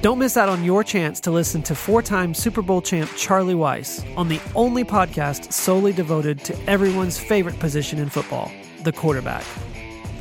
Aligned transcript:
Don't 0.00 0.20
miss 0.20 0.36
out 0.36 0.48
on 0.48 0.62
your 0.62 0.84
chance 0.84 1.18
to 1.20 1.32
listen 1.32 1.60
to 1.62 1.74
four 1.74 2.02
time 2.02 2.32
Super 2.32 2.62
Bowl 2.62 2.80
champ 2.80 3.10
Charlie 3.16 3.54
Weis 3.54 4.04
on 4.16 4.28
the 4.28 4.40
only 4.54 4.84
podcast 4.84 5.52
solely 5.52 5.92
devoted 5.92 6.38
to 6.44 6.56
everyone's 6.68 7.18
favorite 7.18 7.58
position 7.58 7.98
in 7.98 8.08
football, 8.08 8.52
the 8.84 8.92
quarterback. 8.92 9.44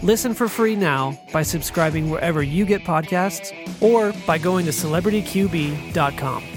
Listen 0.02 0.34
for 0.34 0.48
free 0.48 0.76
now 0.76 1.20
by 1.32 1.44
subscribing 1.44 2.10
wherever 2.10 2.42
you 2.42 2.66
get 2.66 2.82
podcasts 2.86 3.54
or 3.80 4.14
by 4.26 4.40
going 4.40 4.66
to 4.66 4.72
celebrityqb.com. 4.72 6.57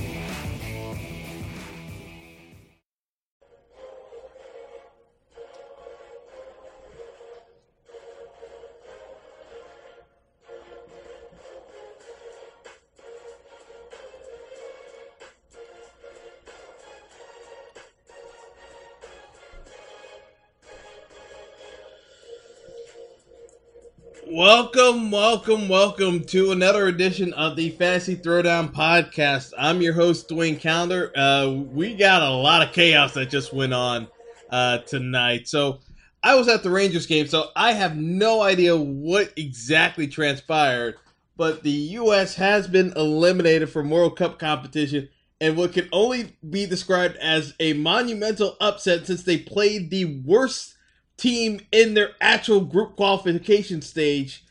Welcome, 24.41 25.11
welcome, 25.11 25.69
welcome 25.69 26.25
to 26.29 26.53
another 26.53 26.87
edition 26.87 27.35
of 27.35 27.57
the 27.57 27.69
Fantasy 27.73 28.17
Throwdown 28.17 28.73
Podcast. 28.73 29.53
I'm 29.59 29.83
your 29.83 29.93
host, 29.93 30.31
Dwayne 30.31 30.59
Calendar. 30.59 31.13
Uh, 31.15 31.51
we 31.71 31.95
got 31.95 32.23
a 32.23 32.31
lot 32.31 32.67
of 32.67 32.73
chaos 32.73 33.13
that 33.13 33.29
just 33.29 33.53
went 33.53 33.75
on 33.75 34.09
uh, 34.49 34.79
tonight. 34.79 35.47
So 35.47 35.81
I 36.23 36.37
was 36.37 36.49
at 36.49 36.63
the 36.63 36.71
Rangers 36.71 37.05
game, 37.05 37.27
so 37.27 37.51
I 37.55 37.75
have 37.75 37.99
no 37.99 38.41
idea 38.41 38.75
what 38.75 39.31
exactly 39.37 40.09
transpired. 40.09 40.95
But 41.37 41.63
the 41.63 41.71
U.S. 41.71 42.35
has 42.37 42.67
been 42.67 42.95
eliminated 42.97 43.69
from 43.69 43.91
World 43.91 44.17
Cup 44.17 44.39
competition 44.39 45.11
and 45.43 45.55
what 45.55 45.75
can 45.75 45.87
only 45.93 46.35
be 46.49 46.65
described 46.65 47.19
as 47.19 47.53
a 47.61 47.75
monumental 47.75 48.57
upset 48.59 49.07
since 49.07 49.23
they 49.23 49.37
played 49.37 49.91
the 49.91 50.23
worst 50.25 50.77
team 51.21 51.61
in 51.71 51.95
their 51.95 52.13
actual 52.21 52.63
group 52.63 52.97
qualification 52.97 53.83
stage 53.83 54.45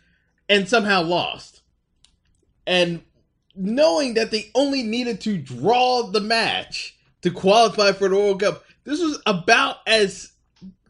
and 0.47 0.69
somehow 0.69 1.01
lost. 1.01 1.61
And 2.67 3.01
knowing 3.55 4.13
that 4.13 4.31
they 4.31 4.51
only 4.55 4.83
needed 4.83 5.19
to 5.21 5.37
draw 5.37 6.03
the 6.03 6.21
match 6.21 6.97
to 7.21 7.31
qualify 7.31 7.91
for 7.91 8.07
the 8.07 8.15
World 8.15 8.41
Cup, 8.41 8.63
this 8.83 9.01
was 9.01 9.21
about 9.25 9.77
as 9.87 10.33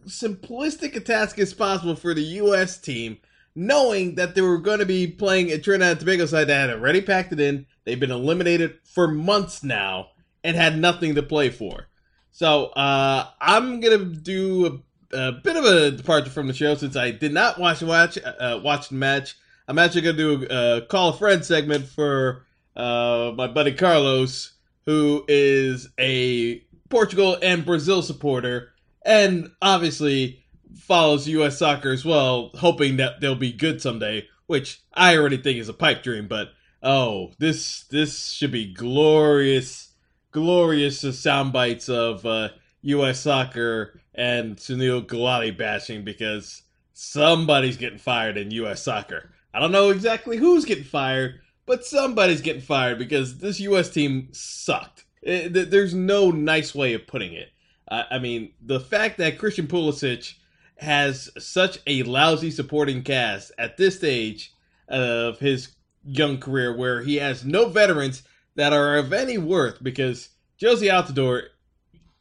simplistic 0.05 0.95
a 0.95 0.99
task 0.99 1.39
as 1.39 1.53
possible 1.53 1.95
for 1.95 2.13
the 2.13 2.21
U.S. 2.21 2.77
team, 2.77 3.17
knowing 3.55 4.15
that 4.15 4.35
they 4.35 4.41
were 4.41 4.57
going 4.57 4.79
to 4.79 4.85
be 4.85 5.07
playing 5.07 5.51
a 5.51 5.57
Trinidad 5.57 5.91
and 5.91 5.99
Tobago 5.99 6.25
side 6.25 6.47
that 6.47 6.69
had 6.69 6.77
already 6.77 7.01
packed 7.01 7.31
it 7.31 7.39
in. 7.39 7.65
They've 7.85 7.99
been 7.99 8.11
eliminated 8.11 8.79
for 8.83 9.07
months 9.07 9.63
now 9.63 10.09
and 10.43 10.55
had 10.55 10.77
nothing 10.77 11.15
to 11.15 11.23
play 11.23 11.49
for. 11.49 11.87
So 12.31 12.67
uh, 12.67 13.27
I'm 13.41 13.79
gonna 13.79 14.05
do 14.05 14.83
a 15.13 15.31
bit 15.31 15.55
of 15.55 15.65
a 15.65 15.91
departure 15.91 16.29
from 16.29 16.47
the 16.47 16.53
show 16.53 16.75
since 16.75 16.95
I 16.95 17.11
did 17.11 17.33
not 17.33 17.59
watch 17.59 17.81
watch 17.81 18.17
uh, 18.23 18.59
watch 18.63 18.89
the 18.89 18.95
match. 18.95 19.35
I'm 19.67 19.79
actually 19.79 20.01
going 20.01 20.17
to 20.17 20.45
do 20.45 20.47
a, 20.49 20.81
call 20.81 21.09
a 21.09 21.13
friend 21.13 21.45
segment 21.45 21.85
for 21.85 22.45
uh, 22.75 23.31
my 23.35 23.47
buddy 23.47 23.73
Carlos, 23.73 24.53
who 24.85 25.23
is 25.27 25.89
a 25.99 26.63
Portugal 26.89 27.37
and 27.41 27.65
Brazil 27.65 28.01
supporter, 28.01 28.73
and 29.05 29.51
obviously 29.61 30.43
follows 30.75 31.27
U.S. 31.27 31.59
soccer 31.59 31.91
as 31.91 32.03
well, 32.03 32.51
hoping 32.55 32.97
that 32.97 33.21
they'll 33.21 33.35
be 33.35 33.51
good 33.51 33.81
someday. 33.81 34.27
Which 34.47 34.81
I 34.93 35.15
already 35.15 35.37
think 35.37 35.59
is 35.59 35.69
a 35.69 35.73
pipe 35.73 36.01
dream, 36.01 36.27
but 36.27 36.49
oh, 36.81 37.31
this 37.37 37.83
this 37.91 38.31
should 38.31 38.51
be 38.51 38.73
glorious, 38.73 39.89
glorious 40.31 41.01
sound 41.19 41.53
bites 41.53 41.89
of 41.89 42.25
uh, 42.25 42.49
U.S. 42.81 43.19
soccer 43.19 44.01
and 44.19 44.57
Sunil 44.57 45.05
Gulati 45.05 45.57
bashing 45.57 46.03
because 46.03 46.63
somebody's 46.91 47.77
getting 47.77 47.97
fired 47.97 48.37
in 48.37 48.51
U.S. 48.51 48.83
soccer. 48.83 49.31
I 49.53 49.59
don't 49.59 49.71
know 49.71 49.91
exactly 49.91 50.35
who's 50.35 50.65
getting 50.65 50.83
fired, 50.83 51.39
but 51.65 51.85
somebody's 51.85 52.41
getting 52.41 52.61
fired 52.61 52.99
because 52.99 53.37
this 53.37 53.61
U.S. 53.61 53.89
team 53.89 54.27
sucked. 54.33 55.05
It, 55.21 55.71
there's 55.71 55.93
no 55.93 56.31
nice 56.31 56.75
way 56.75 56.93
of 56.93 57.07
putting 57.07 57.31
it. 57.33 57.47
Uh, 57.87 58.03
I 58.11 58.19
mean, 58.19 58.51
the 58.61 58.81
fact 58.81 59.17
that 59.19 59.39
Christian 59.39 59.67
Pulisic 59.67 60.33
has 60.75 61.29
such 61.37 61.79
a 61.87 62.03
lousy 62.03 62.51
supporting 62.51 63.03
cast 63.03 63.53
at 63.57 63.77
this 63.77 63.95
stage 63.95 64.53
of 64.89 65.39
his 65.39 65.69
young 66.03 66.39
career, 66.39 66.75
where 66.75 67.01
he 67.01 67.15
has 67.15 67.45
no 67.45 67.69
veterans 67.69 68.23
that 68.55 68.73
are 68.73 68.97
of 68.97 69.13
any 69.13 69.37
worth, 69.37 69.81
because 69.81 70.29
Jozy 70.61 70.91
Altidore, 70.91 71.43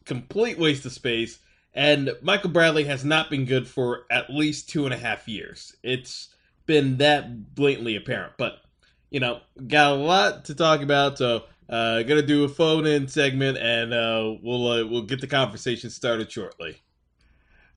complete 0.05 0.59
waste 0.59 0.87
of 0.87 0.93
space. 0.93 1.41
And 1.79 2.11
Michael 2.23 2.51
Bradley 2.51 2.83
has 2.87 3.05
not 3.05 3.31
been 3.31 3.45
good 3.45 3.69
for 3.69 4.05
at 4.11 4.31
least 4.31 4.69
two 4.69 4.85
and 4.85 4.93
a 4.93 4.99
half 4.99 5.29
years. 5.29 5.77
It's 5.85 6.35
been 6.67 6.97
that 6.97 7.55
blatantly 7.55 7.95
apparent. 7.95 8.33
But, 8.37 8.63
you 9.11 9.21
know, 9.21 9.43
got 9.69 9.93
a 9.93 9.95
lot 9.95 10.47
to 10.47 10.57
talk 10.57 10.83
about. 10.83 11.19
So, 11.19 11.45
uh, 11.69 12.03
gonna 12.03 12.23
do 12.23 12.43
a 12.43 12.49
phone 12.49 12.85
in 12.85 13.07
segment 13.07 13.59
and 13.59 13.95
uh, 13.95 14.35
we'll 14.43 14.67
uh, 14.67 14.87
we'll 14.87 15.03
get 15.03 15.21
the 15.21 15.29
conversation 15.29 15.89
started 15.89 16.33
shortly. 16.33 16.83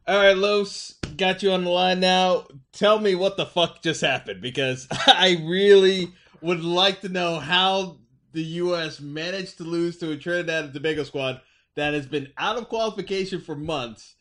All 0.08 0.18
right, 0.18 0.36
Los, 0.36 0.96
got 1.16 1.44
you 1.44 1.52
on 1.52 1.64
the 1.64 1.70
line 1.70 2.00
now. 2.00 2.48
Tell 2.72 2.98
me 2.98 3.14
what 3.14 3.38
the 3.38 3.46
fuck 3.46 3.84
just 3.84 4.02
happened 4.02 4.42
because 4.42 4.88
I 4.92 5.44
really 5.44 6.12
would 6.42 6.64
like 6.64 7.02
to 7.02 7.10
know 7.10 7.38
how 7.38 7.98
the 8.32 8.42
U.S. 8.42 9.00
managed 9.00 9.58
to 9.58 9.64
lose 9.64 9.98
to 9.98 10.10
a 10.10 10.18
Trinidad 10.18 10.64
and 10.64 10.74
Tobago 10.74 11.04
squad 11.04 11.42
that 11.76 11.94
has 11.94 12.06
been 12.06 12.32
out 12.38 12.58
of 12.58 12.70
qualification 12.70 13.42
for 13.42 13.56
months, 13.56 14.16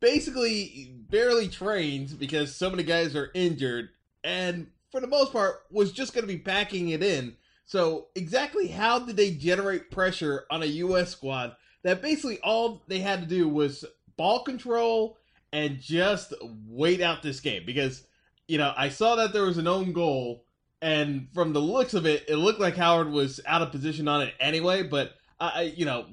basically 0.00 0.94
barely 1.10 1.48
trained 1.48 2.18
because 2.18 2.54
so 2.54 2.70
many 2.70 2.82
guys 2.82 3.16
are 3.16 3.30
injured, 3.34 3.88
and 4.22 4.68
for 4.90 5.00
the 5.00 5.06
most 5.06 5.32
part 5.32 5.62
was 5.70 5.92
just 5.92 6.14
going 6.14 6.26
to 6.26 6.32
be 6.32 6.38
packing 6.38 6.90
it 6.90 7.02
in. 7.02 7.36
So, 7.64 8.06
exactly 8.14 8.68
how 8.68 9.00
did 9.00 9.16
they 9.16 9.32
generate 9.32 9.90
pressure 9.90 10.46
on 10.50 10.62
a 10.62 10.66
U.S. 10.66 11.10
squad 11.10 11.56
that 11.82 12.00
basically 12.00 12.38
all 12.40 12.84
they 12.86 13.00
had 13.00 13.20
to 13.20 13.26
do 13.26 13.48
was 13.48 13.84
ball 14.16 14.44
control 14.44 15.18
and 15.52 15.80
just 15.80 16.32
wait 16.68 17.00
out 17.00 17.22
this 17.22 17.40
game? 17.40 17.64
Because, 17.66 18.04
you 18.46 18.58
know, 18.58 18.72
I 18.76 18.88
saw 18.88 19.16
that 19.16 19.32
there 19.32 19.46
was 19.46 19.58
an 19.58 19.66
own 19.66 19.92
goal, 19.92 20.44
and 20.80 21.26
from 21.34 21.52
the 21.52 21.60
looks 21.60 21.94
of 21.94 22.06
it, 22.06 22.24
it 22.28 22.36
looked 22.36 22.60
like 22.60 22.76
Howard 22.76 23.10
was 23.10 23.40
out 23.46 23.62
of 23.62 23.72
position 23.72 24.06
on 24.06 24.22
it 24.22 24.34
anyway, 24.38 24.84
but 24.84 25.15
I 25.38 25.72
you 25.76 25.84
know, 25.84 26.06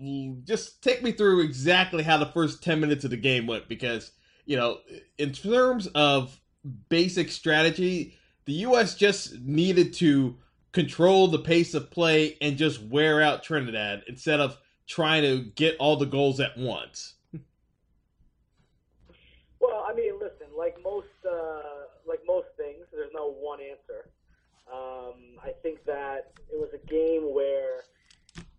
just 0.43 0.83
take 0.83 1.01
me 1.01 1.11
through 1.11 1.41
exactly 1.41 2.03
how 2.03 2.17
the 2.17 2.25
first 2.25 2.61
10 2.61 2.79
minutes 2.79 3.05
of 3.05 3.11
the 3.11 3.17
game 3.17 3.47
went 3.47 3.69
because, 3.69 4.11
you 4.45 4.57
know, 4.57 4.79
in 5.17 5.31
terms 5.31 5.87
of 5.95 6.39
basic 6.89 7.31
strategy, 7.31 8.17
the 8.45 8.53
U.S. 8.53 8.95
just 8.95 9.39
needed 9.39 9.93
to 9.95 10.37
control 10.73 11.27
the 11.29 11.39
pace 11.39 11.73
of 11.73 11.89
play 11.89 12.37
and 12.41 12.57
just 12.57 12.81
wear 12.81 13.21
out 13.21 13.43
Trinidad 13.43 14.03
instead 14.07 14.41
of 14.41 14.57
trying 14.87 15.23
to 15.23 15.39
get 15.55 15.77
all 15.77 15.95
the 15.95 16.05
goals 16.05 16.39
at 16.41 16.57
once. 16.57 17.13
Well, 19.61 19.85
I 19.87 19.93
mean, 19.93 20.15
listen, 20.19 20.47
like 20.57 20.75
most, 20.83 21.07
uh, 21.25 21.61
like 22.05 22.19
most 22.27 22.47
things, 22.57 22.85
there's 22.91 23.11
no 23.13 23.31
one 23.31 23.59
answer. 23.61 24.09
Um, 24.69 25.39
I 25.41 25.53
think 25.61 25.85
that 25.85 26.33
it 26.51 26.59
was 26.59 26.71
a 26.73 26.85
game 26.87 27.33
where. 27.33 27.83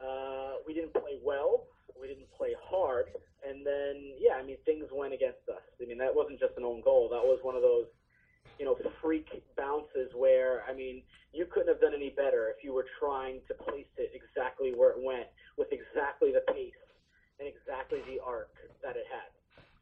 Uh, 0.00 0.43
we 0.66 0.74
didn't 0.74 0.92
play 0.92 1.18
well, 1.22 1.66
we 2.00 2.08
didn't 2.08 2.30
play 2.36 2.54
hard, 2.60 3.06
and 3.46 3.64
then 3.66 4.14
yeah, 4.18 4.34
I 4.34 4.42
mean 4.42 4.56
things 4.64 4.86
went 4.92 5.14
against 5.14 5.48
us. 5.48 5.62
I 5.80 5.86
mean 5.86 5.98
that 5.98 6.14
wasn't 6.14 6.40
just 6.40 6.56
an 6.56 6.64
own 6.64 6.80
goal; 6.82 7.08
that 7.10 7.22
was 7.22 7.38
one 7.42 7.56
of 7.56 7.62
those 7.62 7.86
you 8.58 8.64
know 8.64 8.76
freak 9.02 9.28
bounces 9.56 10.10
where 10.14 10.62
I 10.68 10.74
mean 10.74 11.02
you 11.32 11.46
couldn't 11.46 11.68
have 11.68 11.80
done 11.80 11.94
any 11.94 12.10
better 12.10 12.52
if 12.56 12.62
you 12.62 12.72
were 12.72 12.86
trying 13.00 13.40
to 13.48 13.54
place 13.54 13.90
it 13.96 14.12
exactly 14.14 14.72
where 14.74 14.90
it 14.90 15.02
went 15.02 15.26
with 15.56 15.68
exactly 15.72 16.32
the 16.32 16.40
pace 16.52 16.72
and 17.38 17.48
exactly 17.48 17.98
the 18.06 18.22
arc 18.24 18.50
that 18.82 18.96
it 18.96 19.04
had. 19.10 19.30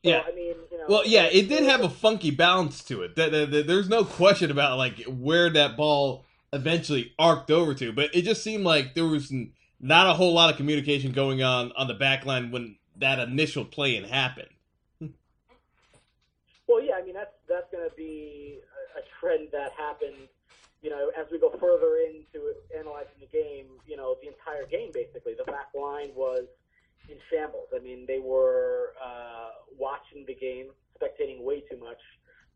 Yeah. 0.02 0.22
I 0.26 0.34
mean, 0.34 0.54
you 0.70 0.78
know, 0.78 0.86
well, 0.88 1.02
yeah, 1.06 1.24
it 1.24 1.48
did 1.48 1.62
have 1.62 1.82
a 1.82 1.88
funky 1.88 2.30
bounce 2.30 2.82
to 2.84 3.02
it. 3.02 3.14
There's 3.14 3.88
no 3.88 4.04
question 4.04 4.50
about 4.50 4.78
like 4.78 5.02
where 5.04 5.48
that 5.50 5.76
ball 5.76 6.24
eventually 6.52 7.12
arced 7.18 7.50
over 7.50 7.72
to, 7.74 7.92
but 7.92 8.14
it 8.14 8.22
just 8.22 8.42
seemed 8.42 8.64
like 8.64 8.94
there 8.94 9.06
was 9.06 9.30
an 9.30 9.52
not 9.82 10.06
a 10.06 10.14
whole 10.14 10.32
lot 10.32 10.48
of 10.48 10.56
communication 10.56 11.12
going 11.12 11.42
on 11.42 11.72
on 11.76 11.88
the 11.88 11.94
back 11.94 12.24
line 12.24 12.50
when 12.52 12.76
that 12.96 13.18
initial 13.18 13.64
play 13.64 13.96
in 13.96 14.04
happened. 14.04 14.48
Well, 16.68 16.82
yeah, 16.82 16.94
I 16.94 17.04
mean 17.04 17.14
that's 17.14 17.34
that's 17.48 17.70
going 17.70 17.88
to 17.88 17.94
be 17.94 18.60
a, 18.96 19.00
a 19.00 19.02
trend 19.20 19.48
that 19.52 19.72
happened. 19.72 20.28
You 20.80 20.90
know, 20.90 21.10
as 21.18 21.26
we 21.30 21.38
go 21.38 21.50
further 21.60 21.98
into 22.08 22.54
analyzing 22.76 23.20
the 23.20 23.26
game, 23.26 23.66
you 23.86 23.96
know, 23.96 24.16
the 24.22 24.28
entire 24.28 24.66
game 24.66 24.90
basically, 24.94 25.34
the 25.34 25.44
back 25.44 25.68
line 25.74 26.10
was 26.14 26.46
in 27.08 27.16
shambles. 27.30 27.68
I 27.74 27.78
mean, 27.80 28.06
they 28.06 28.18
were 28.18 28.94
uh, 29.02 29.50
watching 29.78 30.24
the 30.26 30.34
game, 30.34 30.68
spectating 30.98 31.42
way 31.42 31.60
too 31.60 31.78
much. 31.78 32.00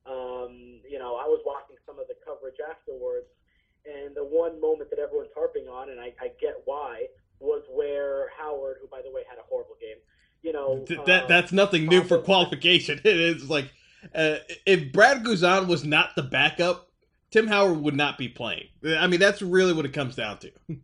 Um, 0.07 0.81
you 0.89 0.99
know, 0.99 1.17
I 1.17 1.27
was 1.27 1.43
watching 1.45 1.77
some 1.85 1.99
of 1.99 2.07
the 2.07 2.15
coverage 2.25 2.57
afterwards, 2.63 3.27
and 3.87 4.15
the 4.15 4.25
one 4.25 4.61
moment 4.61 4.91
that 4.91 4.99
everyone's 4.99 5.31
harping 5.35 5.67
on, 5.69 5.91
and 5.91 6.01
I, 6.01 6.13
I 6.21 6.29
get 6.41 6.63
why, 6.65 7.07
was 7.41 7.63
where 7.71 8.29
Howard, 8.39 8.79
who 8.81 8.89
by 8.89 9.03
the 9.03 9.11
way 9.11 9.23
had 9.29 9.39
a 9.39 9.43
horrible 9.49 9.77
game, 9.81 9.97
you 10.43 10.53
know, 10.53 10.85
that 11.07 11.25
uh, 11.25 11.27
that's 11.27 11.53
nothing 11.53 11.87
new 11.87 12.03
for 12.05 12.19
qualification. 12.19 13.01
It 13.05 13.17
is 13.21 13.49
like 13.49 13.73
uh, 14.15 14.37
if 14.65 14.93
Brad 14.93 15.25
Guzan 15.25 15.67
was 15.67 15.85
not 15.85 16.15
the 16.17 16.23
backup, 16.23 16.91
Tim 17.31 17.47
Howard 17.47 17.81
would 17.83 17.97
not 17.97 18.19
be 18.19 18.29
playing. 18.29 18.69
I 18.85 19.07
mean, 19.07 19.21
that's 19.21 19.43
really 19.43 19.73
what 19.73 19.85
it 19.85 19.93
comes 19.93 20.15
down 20.17 20.39
to. 20.39 20.53
well, 20.69 20.79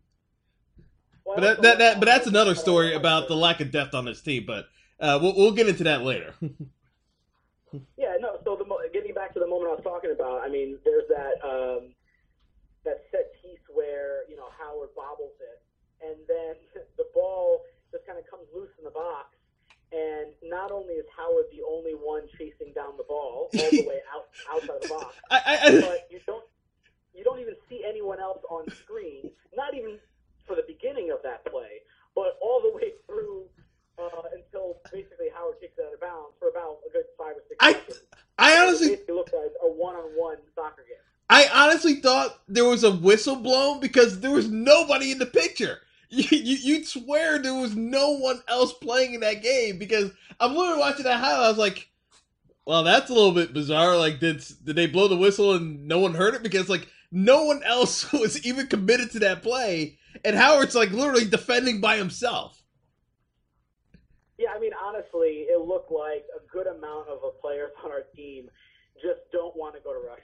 But 1.37 1.41
that, 1.41 1.63
that, 1.63 1.79
that 1.79 2.01
but 2.01 2.07
that's 2.07 2.27
another 2.27 2.55
story 2.55 2.95
about 2.95 3.29
the 3.29 3.37
lack 3.37 3.61
of 3.61 3.71
depth 3.71 3.95
on 3.95 4.05
this 4.05 4.21
team. 4.21 4.45
But 4.47 4.67
uh, 5.01 5.19
we'll 5.23 5.37
we'll 5.37 5.53
get 5.53 5.69
into 5.69 5.85
that 5.85 6.03
later. 6.03 6.35
Yeah, 7.97 8.17
no. 8.21 8.39
So 8.45 8.57
the 8.57 8.65
mo- 8.65 8.81
getting 8.93 9.15
back 9.15 9.33
to 9.35 9.41
the 9.41 9.47
moment 9.47 9.71
I 9.71 9.75
was 9.75 9.85
talking 9.85 10.11
about, 10.11 10.43
I 10.43 10.49
mean, 10.49 10.79
there's 10.85 11.09
that 11.09 11.41
um, 11.43 11.92
that 12.85 13.05
set 13.11 13.33
piece 13.41 13.63
where 13.73 14.29
you 14.29 14.37
know 14.37 14.49
Howard 14.59 14.91
bobbles 14.97 15.37
it, 15.41 15.59
and 16.05 16.19
then 16.29 16.55
the 16.99 17.07
ball 17.15 17.63
just 17.91 18.07
kind 18.07 18.19
of 18.19 18.27
comes 18.29 18.49
loose 18.55 18.73
in 18.79 18.85
the 18.85 18.95
box, 18.95 19.37
and 19.93 20.33
not 20.43 20.71
only 20.71 20.95
is 20.95 21.07
Howard 21.17 21.47
the 21.53 21.63
only 21.63 21.93
one 21.93 22.27
chasing 22.39 22.73
down 22.75 22.97
the 22.97 23.07
ball 23.07 23.49
all 23.53 23.71
the 23.71 23.87
way 23.89 24.01
out 24.13 24.27
outside 24.51 24.83
the 24.83 24.89
box, 24.89 25.15
I, 25.31 25.39
I, 25.39 25.55
I, 25.63 25.81
but 25.81 26.09
you 26.11 26.21
don't 26.27 26.45
you 27.15 27.25
don't 27.25 27.41
even 27.41 27.55
see 27.69 27.85
anyone 27.87 28.21
else 28.21 28.41
on 28.51 28.69
screen. 28.71 29.31
Not 29.55 29.75
even 29.75 29.99
for 30.47 30.57
the 30.57 30.65
beginning 30.67 31.11
of 31.13 31.19
that 31.23 31.45
play, 31.47 31.85
but 32.15 32.39
all 32.41 32.61
the 32.63 32.73
way 32.75 32.93
through 33.07 33.45
uh, 33.99 34.25
until 34.33 34.81
basically 34.93 35.29
Howard 35.35 35.61
kicks 35.61 35.77
it 35.79 35.85
out 35.87 35.95
of 35.95 36.01
bounds 36.01 36.35
for 36.39 36.49
about 36.49 36.81
a 36.89 36.93
good 36.93 37.05
five 37.19 37.37
or 37.37 37.45
six 37.49 37.57
I- 37.61 37.73
seconds. 37.73 38.01
I 38.39 38.59
honestly 38.59 38.97
basically 38.97 39.15
looked 39.15 39.35
like 39.35 39.53
a 39.63 39.69
one-on-one 39.71 40.39
soccer 40.55 40.83
game. 40.89 41.05
I 41.33 41.49
honestly 41.55 41.95
thought 41.95 42.41
there 42.47 42.67
was 42.67 42.85
a 42.85 42.93
whistle 42.93 43.37
blown 43.37 43.81
because 43.81 44.21
there 44.21 44.31
was 44.31 44.51
nobody 44.51 45.13
in 45.13 45.19
the 45.19 45.27
picture. 45.27 45.79
You, 46.15 46.25
you, 46.31 46.57
you'd 46.57 46.87
swear 46.87 47.39
there 47.39 47.55
was 47.55 47.75
no 47.75 48.19
one 48.19 48.43
else 48.47 48.75
playing 48.75 49.15
in 49.15 49.21
that 49.21 49.43
game 49.43 49.79
because 49.79 50.11
I'm 50.39 50.55
literally 50.55 50.79
watching 50.79 51.05
that 51.05 51.21
highlight. 51.21 51.47
I 51.47 51.49
was 51.49 51.57
like, 51.57 51.89
well, 52.67 52.83
that's 52.83 53.09
a 53.09 53.15
little 53.15 53.33
bit 53.33 53.55
bizarre. 53.55 53.97
Like, 53.97 54.21
did, 54.21 54.45
did 54.63 54.77
they 54.77 54.87
blow 54.87 55.09
the 55.09 55.17
whistle 55.17 55.55
and 55.55 55.89
no 55.89 56.01
one 56.01 56.13
heard 56.13 56.35
it? 56.35 56.43
Because, 56.43 56.69
like, 56.69 56.87
no 57.11 57.45
one 57.45 57.63
else 57.67 58.13
was 58.13 58.45
even 58.45 58.67
committed 58.67 59.11
to 59.13 59.21
that 59.21 59.43
play. 59.43 59.97
And 60.23 60.37
Howard's, 60.37 60.75
like, 60.75 60.91
literally 60.91 61.25
defending 61.25 61.81
by 61.81 61.97
himself. 61.97 62.63
Yeah, 64.37 64.51
I 64.55 64.61
mean, 64.61 64.73
honestly, 64.85 65.47
it 65.49 65.67
looked 65.67 65.91
like 65.91 66.27
a 66.37 66.47
good 66.53 66.67
amount 66.67 67.09
of 67.09 67.23
the 67.23 67.33
players 67.41 67.71
on 67.83 67.91
our 67.91 68.03
team 68.15 68.51
just 69.03 69.21
don't 69.33 69.57
want 69.57 69.75
to 69.75 69.81
go 69.81 69.93
to 69.93 69.99
Russia. 69.99 70.22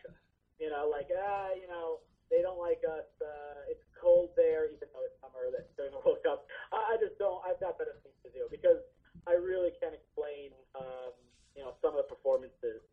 You 0.69 0.77
know, 0.77 0.93
like, 0.93 1.09
ah, 1.17 1.57
you 1.57 1.65
know, 1.65 2.05
they 2.29 2.45
don't 2.45 2.61
like 2.61 2.85
us. 2.85 3.09
Uh, 3.25 3.73
it's 3.73 3.81
cold 3.97 4.37
there, 4.37 4.69
even 4.69 4.85
though 4.93 5.01
it's 5.01 5.17
summer 5.17 5.49
that 5.49 5.73
during 5.81 5.97
the 5.97 6.01
World 6.05 6.21
Cup. 6.21 6.45
I, 6.77 6.93
I 6.93 6.95
just 7.01 7.17
don't. 7.17 7.41
I've 7.41 7.57
got 7.57 7.81
better 7.81 7.97
things 8.05 8.21
to 8.21 8.29
do 8.37 8.53
because 8.53 8.85
I 9.25 9.41
really 9.41 9.73
can't 9.81 9.97
explain, 9.97 10.53
um, 10.77 11.17
you 11.57 11.65
know, 11.65 11.73
some 11.81 11.97
of 11.97 12.05
the 12.05 12.09
performances. 12.13 12.85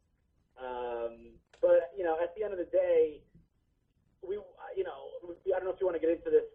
Um, 0.56 1.36
but 1.60 1.92
you 2.00 2.08
know, 2.08 2.16
at 2.16 2.32
the 2.40 2.48
end 2.48 2.56
of 2.56 2.64
the 2.64 2.72
day, 2.72 3.20
we, 4.24 4.40
you 4.80 4.88
know, 4.88 5.12
I 5.52 5.60
don't 5.60 5.68
know 5.68 5.76
if 5.76 5.84
you 5.84 5.92
want 5.92 6.00
to 6.00 6.04
get 6.08 6.16
into 6.16 6.32
this 6.32 6.48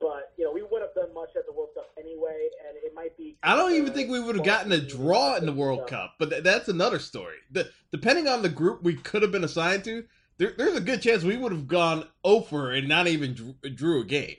but 0.00 0.32
you 0.36 0.44
know 0.44 0.52
we 0.52 0.62
wouldn't 0.62 0.82
have 0.82 0.94
done 0.94 1.14
much 1.14 1.30
at 1.36 1.46
the 1.46 1.52
World 1.52 1.70
Cup 1.74 1.88
anyway, 1.98 2.48
and 2.68 2.76
it 2.76 2.94
might 2.94 3.16
be. 3.16 3.38
I 3.42 3.56
don't 3.56 3.72
even 3.72 3.92
think 3.92 4.10
we 4.10 4.20
would 4.20 4.36
have 4.36 4.44
gotten 4.44 4.72
a 4.72 4.80
draw 4.80 5.36
in 5.36 5.46
the 5.46 5.52
World 5.52 5.88
Cup, 5.88 6.14
but 6.18 6.30
th- 6.30 6.42
that's 6.42 6.68
another 6.68 6.98
story. 6.98 7.36
The, 7.50 7.70
depending 7.92 8.28
on 8.28 8.42
the 8.42 8.48
group 8.48 8.82
we 8.82 8.94
could 8.94 9.22
have 9.22 9.32
been 9.32 9.44
assigned 9.44 9.84
to, 9.84 10.04
there, 10.38 10.52
there's 10.56 10.76
a 10.76 10.80
good 10.80 11.02
chance 11.02 11.22
we 11.22 11.36
would 11.36 11.52
have 11.52 11.66
gone 11.66 12.06
over 12.24 12.72
and 12.72 12.88
not 12.88 13.06
even 13.06 13.34
drew, 13.34 13.54
drew 13.74 14.00
a 14.02 14.04
game. 14.04 14.36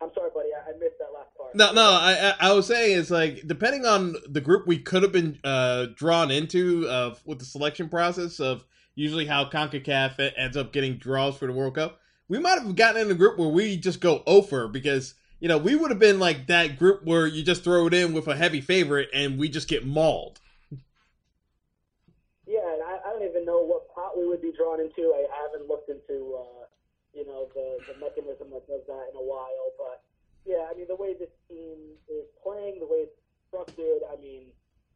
I'm 0.00 0.10
sorry, 0.14 0.30
buddy, 0.34 0.48
I, 0.54 0.70
I 0.70 0.72
missed 0.78 0.98
that 0.98 1.12
last 1.14 1.34
part. 1.36 1.54
No, 1.54 1.72
no, 1.72 1.82
I, 1.82 2.34
I 2.38 2.52
was 2.52 2.66
saying 2.66 2.98
it's 2.98 3.10
like 3.10 3.42
depending 3.46 3.86
on 3.86 4.16
the 4.28 4.40
group 4.40 4.66
we 4.66 4.78
could 4.78 5.02
have 5.02 5.12
been 5.12 5.38
uh, 5.44 5.86
drawn 5.94 6.30
into 6.30 6.86
uh, 6.88 7.14
with 7.24 7.38
the 7.38 7.44
selection 7.44 7.88
process 7.88 8.40
of 8.40 8.64
usually 8.94 9.26
how 9.26 9.44
Concacaf 9.44 10.32
ends 10.36 10.56
up 10.56 10.72
getting 10.72 10.96
draws 10.96 11.36
for 11.36 11.46
the 11.46 11.52
World 11.52 11.74
Cup, 11.74 12.00
we 12.28 12.38
might 12.38 12.58
have 12.60 12.76
gotten 12.76 13.02
in 13.02 13.10
a 13.10 13.14
group 13.14 13.38
where 13.38 13.48
we 13.48 13.76
just 13.76 14.00
go 14.00 14.22
over 14.26 14.68
because 14.68 15.14
you 15.40 15.48
know 15.48 15.58
we 15.58 15.74
would 15.74 15.90
have 15.90 15.98
been 15.98 16.18
like 16.18 16.46
that 16.46 16.78
group 16.78 17.04
where 17.04 17.26
you 17.26 17.42
just 17.42 17.64
throw 17.64 17.86
it 17.86 17.94
in 17.94 18.12
with 18.12 18.28
a 18.28 18.36
heavy 18.36 18.60
favorite 18.60 19.08
and 19.14 19.38
we 19.38 19.48
just 19.48 19.68
get 19.68 19.86
mauled. 19.86 20.40
Yeah, 22.46 22.72
and 22.72 22.82
I, 22.82 22.98
I 23.04 23.12
don't 23.12 23.28
even 23.28 23.44
know 23.44 23.62
what 23.62 23.92
pot 23.94 24.16
drawn 24.74 24.86
into. 24.86 25.12
I, 25.14 25.26
I 25.30 25.48
haven't 25.50 25.68
looked 25.68 25.90
into, 25.90 26.36
uh, 26.38 26.66
you 27.12 27.26
know, 27.26 27.48
the, 27.54 27.78
the 27.92 27.98
mechanism 28.00 28.50
that 28.50 28.66
does 28.66 28.82
that 28.86 29.06
in 29.12 29.16
a 29.16 29.22
while. 29.22 29.72
But 29.78 30.02
yeah, 30.46 30.66
I 30.70 30.76
mean, 30.76 30.86
the 30.88 30.96
way 30.96 31.14
this 31.18 31.30
team 31.48 31.76
is 32.08 32.24
playing, 32.42 32.80
the 32.80 32.86
way 32.86 33.06
it's 33.08 33.16
structured, 33.48 34.02
I 34.12 34.20
mean, 34.20 34.46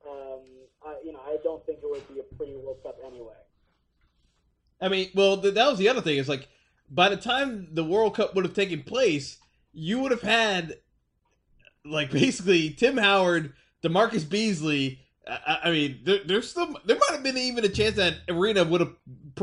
um, 0.08 0.40
I, 0.84 0.96
you 1.04 1.12
know, 1.12 1.20
I 1.26 1.36
don't 1.42 1.64
think 1.66 1.80
it 1.82 1.90
would 1.90 2.06
be 2.12 2.20
a 2.20 2.34
pretty 2.36 2.54
World 2.54 2.78
Cup 2.82 2.98
anyway. 3.04 3.34
I 4.80 4.88
mean, 4.88 5.10
well, 5.14 5.40
th- 5.40 5.54
that 5.54 5.68
was 5.68 5.78
the 5.78 5.88
other 5.88 6.00
thing. 6.00 6.18
Is 6.18 6.28
like 6.28 6.48
by 6.90 7.08
the 7.08 7.16
time 7.16 7.68
the 7.72 7.84
World 7.84 8.14
Cup 8.14 8.34
would 8.34 8.44
have 8.44 8.54
taken 8.54 8.82
place, 8.82 9.38
you 9.72 9.98
would 10.00 10.12
have 10.12 10.22
had 10.22 10.76
like 11.84 12.10
basically 12.12 12.70
Tim 12.70 12.96
Howard, 12.96 13.54
DaMarcus 13.82 14.28
Beasley. 14.28 15.00
I, 15.28 15.58
I 15.64 15.70
mean, 15.70 16.00
there, 16.04 16.20
there's 16.24 16.52
some. 16.52 16.76
There 16.84 16.96
might 16.96 17.10
have 17.10 17.22
been 17.22 17.36
even 17.36 17.64
a 17.64 17.68
chance 17.68 17.96
that 17.96 18.18
Arena 18.28 18.64
would 18.64 18.80
have 18.80 18.94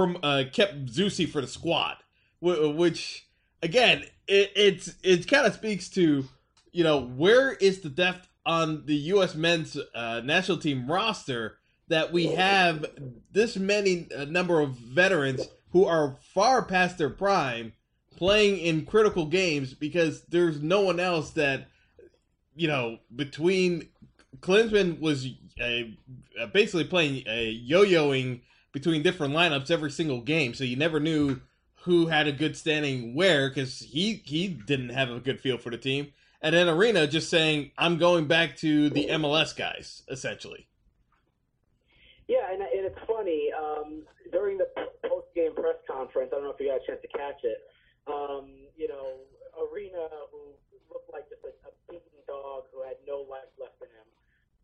uh, 0.04 0.44
kept 0.52 0.86
Zusi 0.88 1.28
for 1.28 1.42
the 1.42 1.48
squad, 1.48 1.98
wh- 2.40 2.76
which 2.76 3.28
again, 3.62 4.04
it, 4.28 4.52
it's 4.56 4.96
it 5.04 5.28
kind 5.28 5.46
of 5.46 5.54
speaks 5.54 5.90
to 5.90 6.26
you 6.72 6.84
know 6.84 7.02
where 7.02 7.54
is 7.54 7.82
the 7.82 7.90
depth 7.90 8.28
on 8.46 8.86
the 8.86 8.96
U.S. 8.96 9.36
men's 9.36 9.78
uh, 9.94 10.22
national 10.24 10.58
team 10.58 10.90
roster 10.90 11.58
that 11.88 12.12
we 12.12 12.28
have 12.28 12.86
this 13.32 13.58
many 13.58 14.08
uh, 14.16 14.26
number 14.26 14.60
of 14.60 14.72
veterans 14.72 15.48
who 15.72 15.86
are 15.86 16.16
far 16.34 16.64
past 16.64 16.98
their 16.98 17.10
prime 17.10 17.74
playing 18.16 18.58
in 18.58 18.86
critical 18.86 19.26
games 19.26 19.74
because 19.74 20.24
there's 20.26 20.62
no 20.62 20.82
one 20.82 21.00
else 21.00 21.32
that 21.32 21.68
you 22.56 22.68
know 22.68 22.98
between 23.16 23.90
Klinsmann 24.40 25.00
was 25.00 25.28
basically 26.54 26.84
playing 26.84 27.24
a 27.28 27.50
yo-yoing 27.50 28.42
between 28.76 29.02
different 29.02 29.34
lineups 29.34 29.72
every 29.72 29.90
single 29.90 30.20
game, 30.20 30.54
so 30.54 30.66
you 30.66 30.76
never 30.76 31.00
knew 31.00 31.40
who 31.88 32.08
had 32.08 32.28
a 32.28 32.32
good 32.34 32.58
standing 32.58 33.16
where 33.16 33.48
because 33.48 33.80
he 33.80 34.22
he 34.26 34.50
didn't 34.50 34.90
have 34.90 35.10
a 35.10 35.22
good 35.22 35.40
feel 35.40 35.58
for 35.58 35.70
the 35.70 35.78
team. 35.78 36.12
And 36.42 36.54
then 36.54 36.68
Arena 36.68 37.08
just 37.08 37.30
saying, 37.30 37.72
"I'm 37.78 37.98
going 37.98 38.28
back 38.28 38.58
to 38.58 38.90
the 38.90 39.08
MLS 39.16 39.56
guys," 39.56 40.04
essentially. 40.12 40.68
Yeah, 42.28 42.52
and, 42.52 42.60
and 42.62 42.84
it's 42.84 43.00
funny. 43.08 43.48
Um, 43.56 44.04
during 44.34 44.58
the 44.58 44.68
post 45.08 45.32
game 45.34 45.56
press 45.56 45.80
conference, 45.90 46.32
I 46.34 46.36
don't 46.36 46.44
know 46.44 46.52
if 46.52 46.60
you 46.60 46.68
got 46.68 46.84
a 46.84 46.86
chance 46.86 47.00
to 47.00 47.18
catch 47.18 47.40
it. 47.48 47.64
Um, 48.12 48.68
you 48.76 48.90
know, 48.90 49.24
Arena, 49.56 50.04
who 50.36 50.52
looked 50.92 51.14
like 51.14 51.32
just 51.32 51.48
a, 51.48 51.56
a 51.64 51.72
beaten 51.88 52.20
dog 52.28 52.68
who 52.76 52.84
had 52.84 53.00
no 53.08 53.24
life 53.24 53.48
left 53.56 53.80
in 53.80 53.88
him, 53.88 54.10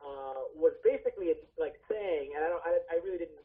uh, 0.04 0.52
was 0.60 0.76
basically 0.84 1.32
like 1.56 1.80
saying, 1.88 2.36
and 2.36 2.44
I 2.44 2.50
don't, 2.50 2.64
I, 2.68 2.72
I 2.92 3.00
really 3.06 3.24
didn't 3.24 3.41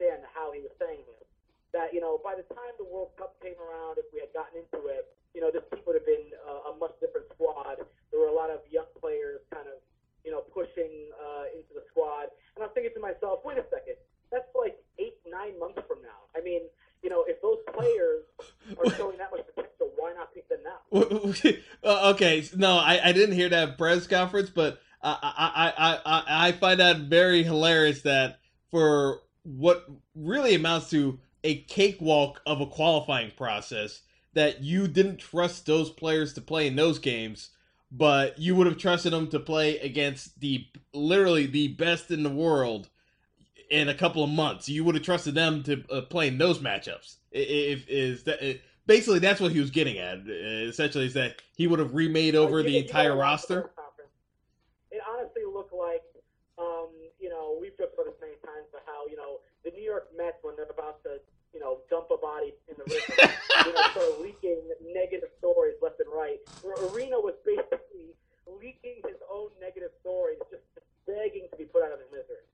understand 0.00 0.24
how 0.32 0.52
he 0.52 0.60
was 0.60 0.72
saying 0.80 1.04
this. 1.04 1.28
That, 1.72 1.94
you 1.94 2.00
know, 2.00 2.18
by 2.24 2.34
the 2.34 2.42
time 2.50 2.74
the 2.78 2.88
World 2.88 3.14
Cup 3.16 3.36
came 3.38 3.54
around, 3.60 3.98
if 3.98 4.08
we 4.12 4.18
had 4.18 4.32
gotten 4.34 4.58
into 4.58 4.90
it, 4.90 5.06
you 5.34 5.40
know, 5.40 5.54
this 5.54 5.62
team 5.70 5.86
would 5.86 5.94
have 5.94 6.06
been 6.06 6.34
uh, 6.42 6.74
a 6.74 6.76
much 6.78 6.98
different 6.98 7.30
squad. 7.30 7.78
There 8.10 8.18
were 8.18 8.26
a 8.26 8.34
lot 8.34 8.50
of 8.50 8.66
young 8.66 8.90
players 8.98 9.38
kind 9.54 9.70
of, 9.70 9.78
you 10.24 10.32
know, 10.34 10.42
pushing 10.50 10.90
uh, 11.14 11.46
into 11.54 11.70
the 11.70 11.86
squad. 11.94 12.34
And 12.56 12.66
I'm 12.66 12.74
thinking 12.74 12.90
to 12.98 13.00
myself, 13.00 13.46
wait 13.46 13.58
a 13.58 13.66
second, 13.70 13.94
that's 14.34 14.50
like 14.58 14.82
eight, 14.98 15.14
nine 15.30 15.54
months 15.60 15.78
from 15.86 16.02
now. 16.02 16.26
I 16.34 16.42
mean, 16.42 16.66
you 17.06 17.10
know, 17.10 17.22
if 17.28 17.38
those 17.38 17.62
players 17.70 18.26
are 18.74 18.90
showing 18.98 19.18
that 19.18 19.30
much 19.30 19.46
potential, 19.46 19.94
why 19.94 20.12
not 20.12 20.34
pick 20.34 20.48
them 20.50 20.66
now? 20.66 20.82
Uh, 21.82 22.12
okay, 22.12 22.44
no, 22.56 22.76
I, 22.76 23.00
I 23.08 23.12
didn't 23.12 23.34
hear 23.34 23.48
that 23.48 23.78
press 23.78 24.06
conference, 24.06 24.50
but 24.50 24.82
I, 25.02 25.16
I, 25.22 25.72
I, 25.78 25.98
I, 26.04 26.48
I 26.48 26.52
find 26.52 26.80
that 26.80 26.98
very 26.98 27.42
hilarious 27.42 28.02
that 28.02 28.40
for 28.70 29.22
what 29.44 29.88
really 30.14 30.54
amounts 30.54 30.90
to 30.90 31.18
a 31.44 31.62
cakewalk 31.62 32.40
of 32.46 32.60
a 32.60 32.66
qualifying 32.66 33.32
process, 33.36 34.02
that 34.34 34.62
you 34.62 34.86
didn't 34.86 35.18
trust 35.18 35.66
those 35.66 35.90
players 35.90 36.32
to 36.34 36.40
play 36.40 36.66
in 36.66 36.76
those 36.76 36.98
games, 36.98 37.50
but 37.90 38.38
you 38.38 38.54
would 38.54 38.66
have 38.66 38.78
trusted 38.78 39.12
them 39.12 39.28
to 39.28 39.40
play 39.40 39.78
against 39.78 40.38
the 40.40 40.66
literally 40.92 41.46
the 41.46 41.68
best 41.68 42.10
in 42.10 42.22
the 42.22 42.30
world 42.30 42.88
in 43.70 43.88
a 43.88 43.94
couple 43.94 44.22
of 44.22 44.30
months. 44.30 44.68
You 44.68 44.84
would 44.84 44.94
have 44.94 45.04
trusted 45.04 45.34
them 45.34 45.62
to 45.64 45.84
uh, 45.90 46.02
play 46.02 46.28
in 46.28 46.38
those 46.38 46.58
matchups. 46.58 47.16
If 47.32 47.88
is 47.88 48.24
that 48.24 48.42
it, 48.42 48.62
basically 48.86 49.20
that's 49.20 49.40
what 49.40 49.52
he 49.52 49.60
was 49.60 49.70
getting 49.70 49.98
at. 49.98 50.18
Essentially, 50.28 51.06
is 51.06 51.14
that 51.14 51.42
he 51.56 51.66
would 51.66 51.78
have 51.78 51.94
remade 51.94 52.34
over 52.34 52.62
the 52.62 52.76
entire 52.78 53.16
roster. 53.16 53.70
It 54.90 55.00
honestly 55.08 55.42
looked 55.46 55.72
like, 55.72 56.02
um, 56.58 56.88
you 57.20 57.28
know, 57.28 57.56
we've 57.60 57.76
talked 57.78 57.94
about 57.94 58.06
this 58.06 58.18
many 58.20 58.34
times, 58.44 58.66
but 58.72 58.82
how 58.86 59.06
you 59.06 59.16
know 59.16 59.38
the 59.64 59.70
New 59.70 59.82
York 59.82 60.08
Mets 60.16 60.38
when 60.42 60.56
they're 60.56 60.66
about 60.66 61.02
to, 61.04 61.20
you 61.54 61.60
know, 61.60 61.78
dump 61.88 62.08
a 62.10 62.18
body 62.90 63.00
in 63.08 63.14
the 63.16 63.22
river, 63.22 63.66
you 63.66 63.72
know, 63.72 63.82
sort 63.94 64.14
of 64.14 64.20
leaking 64.20 64.60
negative 64.92 65.30
stories 65.38 65.74
left 65.82 66.00
and 66.00 66.08
right. 66.12 66.38
Arena 66.92 67.16
was 67.18 67.34
basically 67.44 68.14
leaking 68.46 69.00
his 69.06 69.16
own 69.32 69.48
negative 69.60 69.90
stories, 70.00 70.38
just 70.50 70.62
begging 71.06 71.46
to 71.50 71.56
be 71.56 71.64
put 71.64 71.82
out 71.82 71.92
of 71.92 71.98
his 71.98 72.08
misery. 72.10 72.44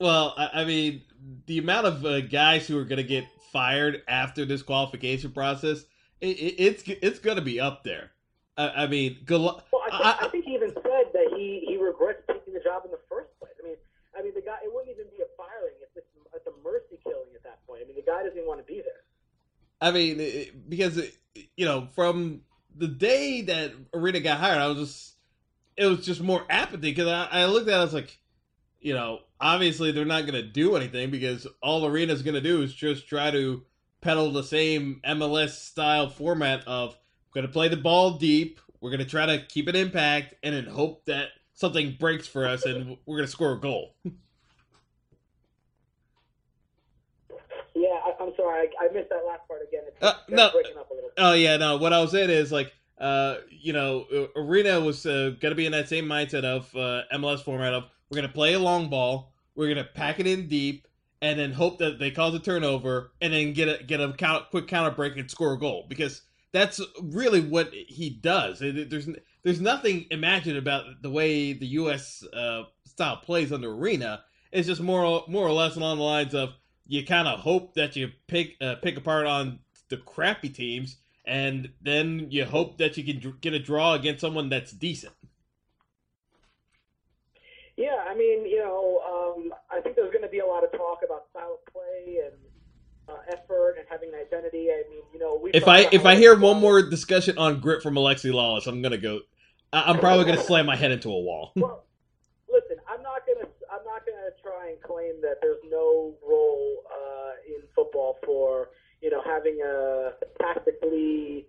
Well, 0.00 0.34
I, 0.36 0.62
I 0.62 0.64
mean, 0.64 1.02
the 1.46 1.58
amount 1.58 1.86
of 1.86 2.04
uh, 2.04 2.20
guys 2.20 2.66
who 2.66 2.78
are 2.78 2.84
going 2.84 3.02
to 3.02 3.08
get 3.08 3.24
fired 3.52 4.02
after 4.06 4.44
this 4.44 4.62
qualification 4.62 5.32
process, 5.32 5.84
it, 6.20 6.38
it, 6.38 6.54
it's 6.58 6.82
it's 6.86 7.18
going 7.18 7.36
to 7.36 7.42
be 7.42 7.58
up 7.58 7.82
there. 7.82 8.10
I, 8.56 8.84
I 8.84 8.86
mean, 8.86 9.18
well, 9.28 9.62
I, 9.90 9.90
think, 9.90 10.06
I, 10.06 10.26
I 10.26 10.28
think 10.28 10.44
he 10.44 10.54
even 10.54 10.70
said 10.74 11.10
that 11.14 11.34
he 11.34 11.64
he 11.66 11.76
regrets 11.76 12.22
taking 12.30 12.54
the 12.54 12.60
job 12.60 12.82
in 12.84 12.90
the 12.90 13.02
first 13.10 13.30
place. 13.38 13.54
I 13.58 13.66
mean, 13.66 13.76
I 14.14 14.22
mean, 14.22 14.34
the 14.34 14.42
guy 14.42 14.58
it 14.62 14.70
wouldn't 14.70 14.90
even 14.90 15.10
be 15.10 15.22
a 15.22 15.30
firing; 15.34 15.74
it's 15.82 15.94
it's, 15.98 16.10
it's 16.34 16.46
a 16.46 16.54
mercy 16.62 16.98
killing 17.02 17.34
at 17.34 17.42
that 17.42 17.66
point. 17.66 17.82
I 17.82 17.86
mean, 17.86 17.96
the 17.98 18.06
guy 18.06 18.22
doesn't 18.22 18.38
even 18.38 18.46
want 18.46 18.62
to 18.62 18.66
be 18.66 18.82
there. 18.82 19.02
I 19.80 19.90
mean, 19.90 20.20
it, 20.20 20.68
because 20.68 21.00
you 21.56 21.64
know, 21.64 21.88
from 21.94 22.42
the 22.76 22.88
day 22.88 23.42
that 23.42 23.72
Arena 23.94 24.20
got 24.20 24.38
hired, 24.38 24.58
I 24.58 24.66
was 24.68 24.78
just 24.78 25.14
it 25.76 25.86
was 25.86 26.04
just 26.04 26.20
more 26.20 26.44
apathy 26.50 26.90
because 26.90 27.08
I, 27.08 27.28
I 27.30 27.44
looked 27.46 27.68
at 27.68 27.74
it, 27.74 27.78
I 27.78 27.84
was 27.84 27.94
like, 27.94 28.18
you 28.80 28.94
know, 28.94 29.20
obviously 29.40 29.92
they're 29.92 30.04
not 30.04 30.22
going 30.22 30.34
to 30.34 30.42
do 30.42 30.76
anything 30.76 31.10
because 31.10 31.46
all 31.62 31.84
Arena's 31.84 32.22
going 32.22 32.34
to 32.34 32.40
do 32.40 32.62
is 32.62 32.74
just 32.74 33.08
try 33.08 33.30
to 33.30 33.62
peddle 34.00 34.32
the 34.32 34.42
same 34.42 35.00
MLS 35.06 35.50
style 35.50 36.08
format 36.08 36.66
of 36.66 36.96
we're 37.28 37.42
going 37.42 37.46
to 37.46 37.52
play 37.52 37.68
the 37.68 37.76
ball 37.76 38.18
deep, 38.18 38.60
we're 38.80 38.90
going 38.90 38.98
to 39.00 39.06
try 39.06 39.26
to 39.26 39.44
keep 39.46 39.68
an 39.68 39.76
impact, 39.76 40.34
and 40.42 40.54
then 40.54 40.66
hope 40.66 41.04
that 41.06 41.28
something 41.54 41.96
breaks 41.98 42.26
for 42.26 42.46
us 42.46 42.64
and 42.64 42.96
we're 43.06 43.16
going 43.16 43.26
to 43.26 43.32
score 43.32 43.52
a 43.52 43.60
goal. 43.60 43.94
Yeah, 47.74 48.00
I, 48.04 48.24
am 48.24 48.27
sorry, 48.38 48.68
I, 48.80 48.84
I, 48.84 48.92
missed 48.92 49.08
that 49.10 49.24
last 49.26 49.46
part 49.48 49.60
again. 49.66 49.82
It's 49.86 50.02
uh, 50.02 50.14
no, 50.28 50.50
Oh 51.18 51.32
yeah, 51.34 51.56
no. 51.56 51.76
What 51.76 51.92
I 51.92 52.00
was 52.00 52.12
saying 52.12 52.30
is 52.30 52.52
like, 52.52 52.72
uh, 52.98 53.36
you 53.50 53.72
know, 53.72 54.06
Arena 54.36 54.80
was 54.80 55.04
uh, 55.06 55.34
going 55.40 55.50
to 55.50 55.54
be 55.54 55.66
in 55.66 55.72
that 55.72 55.88
same 55.88 56.06
mindset 56.06 56.44
of 56.44 56.74
uh, 56.74 57.02
MLS 57.16 57.42
format 57.42 57.74
of 57.74 57.84
we're 58.10 58.16
going 58.16 58.28
to 58.28 58.34
play 58.34 58.54
a 58.54 58.58
long 58.58 58.88
ball, 58.88 59.32
we're 59.54 59.72
going 59.72 59.84
to 59.84 59.90
pack 59.92 60.20
it 60.20 60.26
in 60.26 60.48
deep, 60.48 60.86
and 61.20 61.38
then 61.38 61.52
hope 61.52 61.78
that 61.78 61.98
they 61.98 62.10
cause 62.10 62.34
a 62.34 62.38
turnover, 62.38 63.12
and 63.20 63.32
then 63.32 63.52
get 63.52 63.68
a 63.68 63.82
get 63.84 64.00
a 64.00 64.12
count, 64.12 64.50
quick 64.50 64.68
counter 64.68 64.94
break 64.94 65.16
and 65.16 65.30
score 65.30 65.54
a 65.54 65.58
goal 65.58 65.86
because 65.88 66.22
that's 66.52 66.80
really 67.02 67.40
what 67.40 67.72
he 67.72 68.10
does. 68.10 68.60
There's 68.60 69.08
there's 69.42 69.60
nothing 69.60 70.06
imagined 70.10 70.56
about 70.56 71.02
the 71.02 71.10
way 71.10 71.52
the 71.52 71.66
U.S. 71.66 72.24
Uh, 72.32 72.64
style 72.84 73.18
plays 73.18 73.52
under 73.52 73.72
Arena. 73.72 74.22
It's 74.52 74.66
just 74.66 74.80
more 74.80 75.24
more 75.28 75.46
or 75.46 75.52
less 75.52 75.76
along 75.76 75.98
the 75.98 76.04
lines 76.04 76.34
of 76.34 76.50
you 76.88 77.04
kind 77.04 77.28
of 77.28 77.40
hope 77.40 77.74
that 77.74 77.94
you 77.94 78.10
pick 78.26 78.56
uh, 78.60 78.76
pick 78.76 78.96
apart 78.96 79.26
on 79.26 79.60
the 79.90 79.98
crappy 79.98 80.48
teams, 80.48 80.96
and 81.24 81.70
then 81.82 82.26
you 82.30 82.44
hope 82.44 82.78
that 82.78 82.96
you 82.96 83.04
can 83.04 83.36
get 83.40 83.54
a 83.54 83.58
draw 83.58 83.94
against 83.94 84.22
someone 84.22 84.48
that's 84.48 84.72
decent. 84.72 85.12
Yeah, 87.76 88.04
I 88.08 88.14
mean, 88.16 88.44
you 88.44 88.58
know, 88.58 89.00
um, 89.06 89.52
I 89.70 89.80
think 89.80 89.94
there's 89.94 90.10
going 90.10 90.24
to 90.24 90.28
be 90.28 90.40
a 90.40 90.46
lot 90.46 90.64
of 90.64 90.72
talk 90.72 90.98
about 91.04 91.26
style 91.30 91.60
of 91.64 91.72
play 91.72 92.18
and 92.24 92.34
uh, 93.08 93.20
effort 93.28 93.76
and 93.78 93.86
having 93.88 94.08
an 94.08 94.16
identity. 94.16 94.68
I 94.70 94.82
mean, 94.90 95.02
you 95.12 95.20
know, 95.20 95.38
we. 95.40 95.50
If 95.52 95.68
I 95.68 95.88
if 95.92 96.04
I 96.04 96.16
hear 96.16 96.36
one 96.36 96.58
more 96.60 96.82
discussion 96.82 97.38
on 97.38 97.60
grit 97.60 97.82
from 97.82 97.94
Alexi 97.94 98.32
Lalas, 98.32 98.66
I'm 98.66 98.82
gonna 98.82 98.98
go. 98.98 99.20
I'm 99.72 100.00
probably 100.00 100.24
gonna 100.24 100.42
slam 100.42 100.66
my 100.66 100.74
head 100.74 100.90
into 100.90 101.08
a 101.10 101.20
wall. 101.20 101.52
Well, 101.54 101.84
listen, 102.50 102.78
I'm 102.88 103.02
not 103.02 103.22
gonna 103.26 103.46
I'm 103.70 103.84
not 103.84 104.04
gonna 104.04 104.30
try 104.42 104.52
and 104.68 104.80
claim 104.82 105.20
that 105.22 105.38
there's 105.42 105.62
no 105.70 106.14
role 106.26 106.84
uh, 106.92 107.32
in 107.46 107.62
football 107.74 108.18
for 108.24 108.70
you 109.00 109.10
know 109.10 109.22
having 109.24 109.60
a 109.64 110.12
tactically 110.40 111.46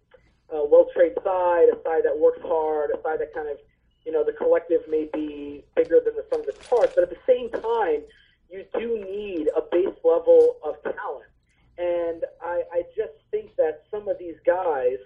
uh, 0.53 0.63
well 0.65 0.87
trained 0.95 1.17
side, 1.23 1.67
a 1.69 1.77
side 1.83 2.03
that 2.03 2.17
works 2.17 2.41
hard, 2.41 2.91
a 2.91 3.01
side 3.03 3.19
that 3.19 3.33
kind 3.33 3.49
of 3.49 3.57
you 4.09 4.15
know, 4.15 4.23
the 4.23 4.33
collective 4.33 4.81
may 4.89 5.07
be 5.13 5.63
bigger 5.75 5.99
than 6.03 6.15
the 6.15 6.25
sum 6.31 6.41
of 6.41 6.47
its 6.47 6.67
parts, 6.67 6.93
but 6.95 7.03
at 7.03 7.11
the 7.11 7.21
same 7.27 7.49
time, 7.51 8.01
you 8.49 8.65
do 8.73 8.97
need 9.05 9.49
a 9.55 9.61
base 9.61 9.95
level 10.03 10.57
of 10.63 10.81
talent. 10.81 11.29
And 11.77 12.25
I, 12.41 12.63
I 12.73 12.81
just 12.95 13.13
think 13.29 13.55
that 13.57 13.83
some 13.91 14.07
of 14.07 14.17
these 14.17 14.37
guys 14.45 14.97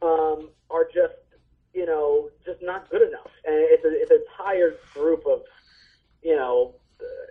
um, 0.00 0.48
are 0.70 0.86
just, 0.86 1.20
you 1.74 1.84
know, 1.84 2.30
just 2.44 2.62
not 2.62 2.88
good 2.88 3.02
enough. 3.02 3.30
And 3.44 3.56
it's 3.56 3.84
a, 3.84 3.90
it's 3.90 4.10
a 4.10 4.42
tired 4.42 4.78
group 4.94 5.26
of, 5.26 5.42
you 6.22 6.34
know, 6.34 6.74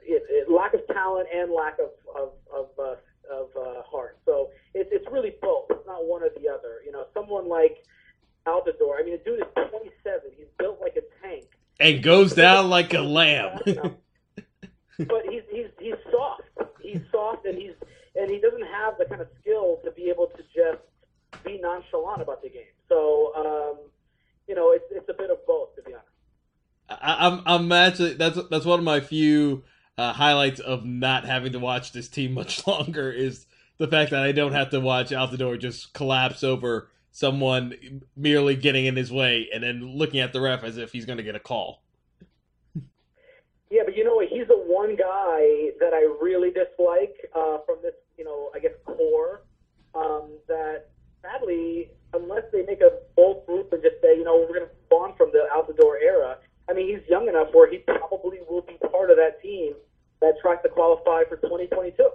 it, 0.03 0.23
it, 0.29 0.51
lack 0.51 0.73
of 0.73 0.85
talent 0.88 1.27
and 1.33 1.51
lack 1.51 1.77
of 1.79 1.91
of 2.15 2.31
of, 2.53 2.69
uh, 2.79 2.95
of 3.33 3.49
uh, 3.55 3.83
heart. 3.83 4.17
So 4.25 4.49
it's 4.73 4.89
it's 4.91 5.05
really 5.11 5.35
both. 5.41 5.65
It's 5.69 5.85
not 5.85 6.05
one 6.05 6.23
or 6.23 6.29
the 6.29 6.49
other. 6.49 6.81
You 6.85 6.91
know, 6.91 7.05
someone 7.13 7.47
like 7.47 7.83
Altidore. 8.45 8.99
I 8.99 9.03
mean, 9.03 9.17
the 9.17 9.23
dude 9.23 9.39
is 9.39 9.69
27. 9.69 10.31
He's 10.35 10.47
built 10.57 10.79
like 10.81 10.95
a 10.97 11.25
tank. 11.25 11.45
And 11.79 12.03
goes 12.03 12.33
down 12.33 12.69
like 12.69 12.93
a 12.93 13.01
lamb. 13.01 13.59
but 13.65 15.23
he's 15.29 15.43
he's 15.49 15.67
he's 15.79 15.95
soft. 16.11 16.43
He's 16.81 17.01
soft, 17.11 17.45
and 17.45 17.57
he's 17.57 17.73
and 18.15 18.29
he 18.29 18.39
doesn't 18.39 18.65
have 18.67 18.97
the 18.97 19.05
kind 19.05 19.21
of 19.21 19.27
skill 19.41 19.79
to 19.83 19.91
be 19.91 20.09
able 20.09 20.27
to 20.27 20.43
just 20.53 20.83
be 21.43 21.59
nonchalant 21.61 22.21
about 22.21 22.41
the 22.41 22.49
game. 22.49 22.73
So, 22.89 23.33
um, 23.35 23.77
you 24.47 24.55
know, 24.55 24.71
it's 24.71 24.85
it's 24.91 25.07
a 25.09 25.13
bit 25.13 25.29
of 25.29 25.38
both, 25.45 25.75
to 25.75 25.81
be 25.83 25.93
honest. 25.93 26.09
I, 26.89 27.27
I'm 27.27 27.41
I'm 27.46 27.72
actually 27.72 28.13
that's 28.13 28.39
that's 28.50 28.65
one 28.65 28.79
of 28.79 28.86
my 28.86 29.00
few 29.00 29.63
uh, 29.98 30.13
highlights 30.13 30.60
of 30.60 30.86
not 30.86 31.25
having 31.25 31.53
to 31.53 31.60
watch 31.60 31.91
this 31.91 32.08
team 32.08 32.34
much 32.34 32.65
longer 32.67 33.12
is 33.12 33.46
the 33.77 33.88
fact 33.88 34.12
that 34.12 34.24
I 34.24 34.31
don't 34.31 34.53
have 34.53 34.72
to 34.72 34.79
watch 34.79 35.12
Altidore 35.12 35.60
just 35.60 35.93
collapse 35.93 36.43
over 36.43 36.89
someone 37.12 38.01
merely 38.15 38.55
getting 38.55 38.86
in 38.86 38.96
his 38.96 39.12
way 39.12 39.50
and 39.53 39.63
then 39.63 39.81
looking 39.98 40.19
at 40.19 40.34
the 40.34 40.41
ref 40.41 40.63
as 40.63 40.77
if 40.77 40.91
he's 40.91 41.05
going 41.05 41.17
to 41.17 41.24
get 41.24 41.36
a 41.36 41.39
call. 41.39 41.81
Yeah, 43.72 43.84
but 43.86 43.96
you 43.96 44.03
know 44.03 44.15
what? 44.15 44.27
He's 44.27 44.48
the 44.48 44.58
one 44.58 44.96
guy 44.96 45.72
that 45.79 45.93
I 45.93 46.12
really 46.22 46.50
dislike 46.50 47.15
uh, 47.36 47.60
from 47.65 47.77
this, 47.84 47.93
you 48.17 48.25
know, 48.25 48.50
I 48.55 48.60
guess 48.60 48.72
core. 48.86 49.43
Um, 49.93 50.29
that 50.48 50.89
sadly, 51.22 51.91
unless 52.13 52.43
they 52.51 52.63
make 52.63 52.81
a 52.81 52.91
bold 53.15 53.43
move 53.48 53.72
and 53.72 53.81
just 53.81 54.01
say, 54.01 54.17
you 54.17 54.24
know, 54.24 54.38
we're 54.39 54.60
going 54.60 54.67
to 54.67 54.96
on 55.10 55.15
from 55.15 55.31
the 55.31 55.48
Altidore 55.55 56.01
era. 56.01 56.38
I 56.69 56.73
mean, 56.73 56.88
he's 56.88 57.07
young 57.09 57.27
enough 57.27 57.47
where 57.53 57.69
he 57.69 57.79
probably 57.79 58.39
will 58.47 58.61
be 58.61 58.77
part 58.91 59.09
of 59.09 59.17
that 59.17 59.41
team 59.41 59.73
that 60.21 60.35
tries 60.41 60.61
to 60.63 60.69
qualify 60.69 61.23
for 61.27 61.38
2022. 61.38 62.09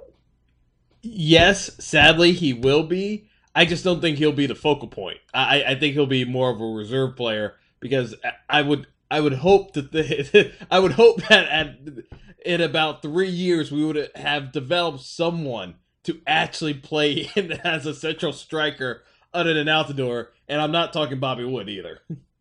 Yes, 1.02 1.70
sadly, 1.78 2.32
he 2.32 2.52
will 2.52 2.84
be. 2.84 3.28
I 3.54 3.64
just 3.64 3.84
don't 3.84 4.00
think 4.00 4.18
he'll 4.18 4.32
be 4.32 4.46
the 4.46 4.54
focal 4.54 4.88
point. 4.88 5.18
I, 5.32 5.62
I 5.64 5.74
think 5.74 5.94
he'll 5.94 6.06
be 6.06 6.24
more 6.24 6.50
of 6.50 6.60
a 6.60 6.64
reserve 6.64 7.16
player 7.16 7.54
because 7.80 8.14
I 8.48 8.62
would 8.62 8.86
I 9.10 9.20
would 9.20 9.34
hope 9.34 9.74
that 9.74 9.92
the, 9.92 10.52
I 10.70 10.78
would 10.78 10.92
hope 10.92 11.22
that 11.28 11.48
at, 11.48 11.78
in 12.44 12.60
about 12.60 13.02
three 13.02 13.28
years 13.28 13.70
we 13.70 13.84
would 13.84 14.10
have 14.14 14.52
developed 14.52 15.00
someone 15.00 15.74
to 16.04 16.20
actually 16.26 16.74
play 16.74 17.30
in 17.36 17.52
as 17.52 17.86
a 17.86 17.94
central 17.94 18.32
striker 18.32 19.02
other 19.32 19.54
than 19.54 19.66
Altidore, 19.66 20.28
and 20.48 20.60
I'm 20.60 20.72
not 20.72 20.92
talking 20.92 21.18
Bobby 21.18 21.44
Wood 21.44 21.68
either. 21.68 22.00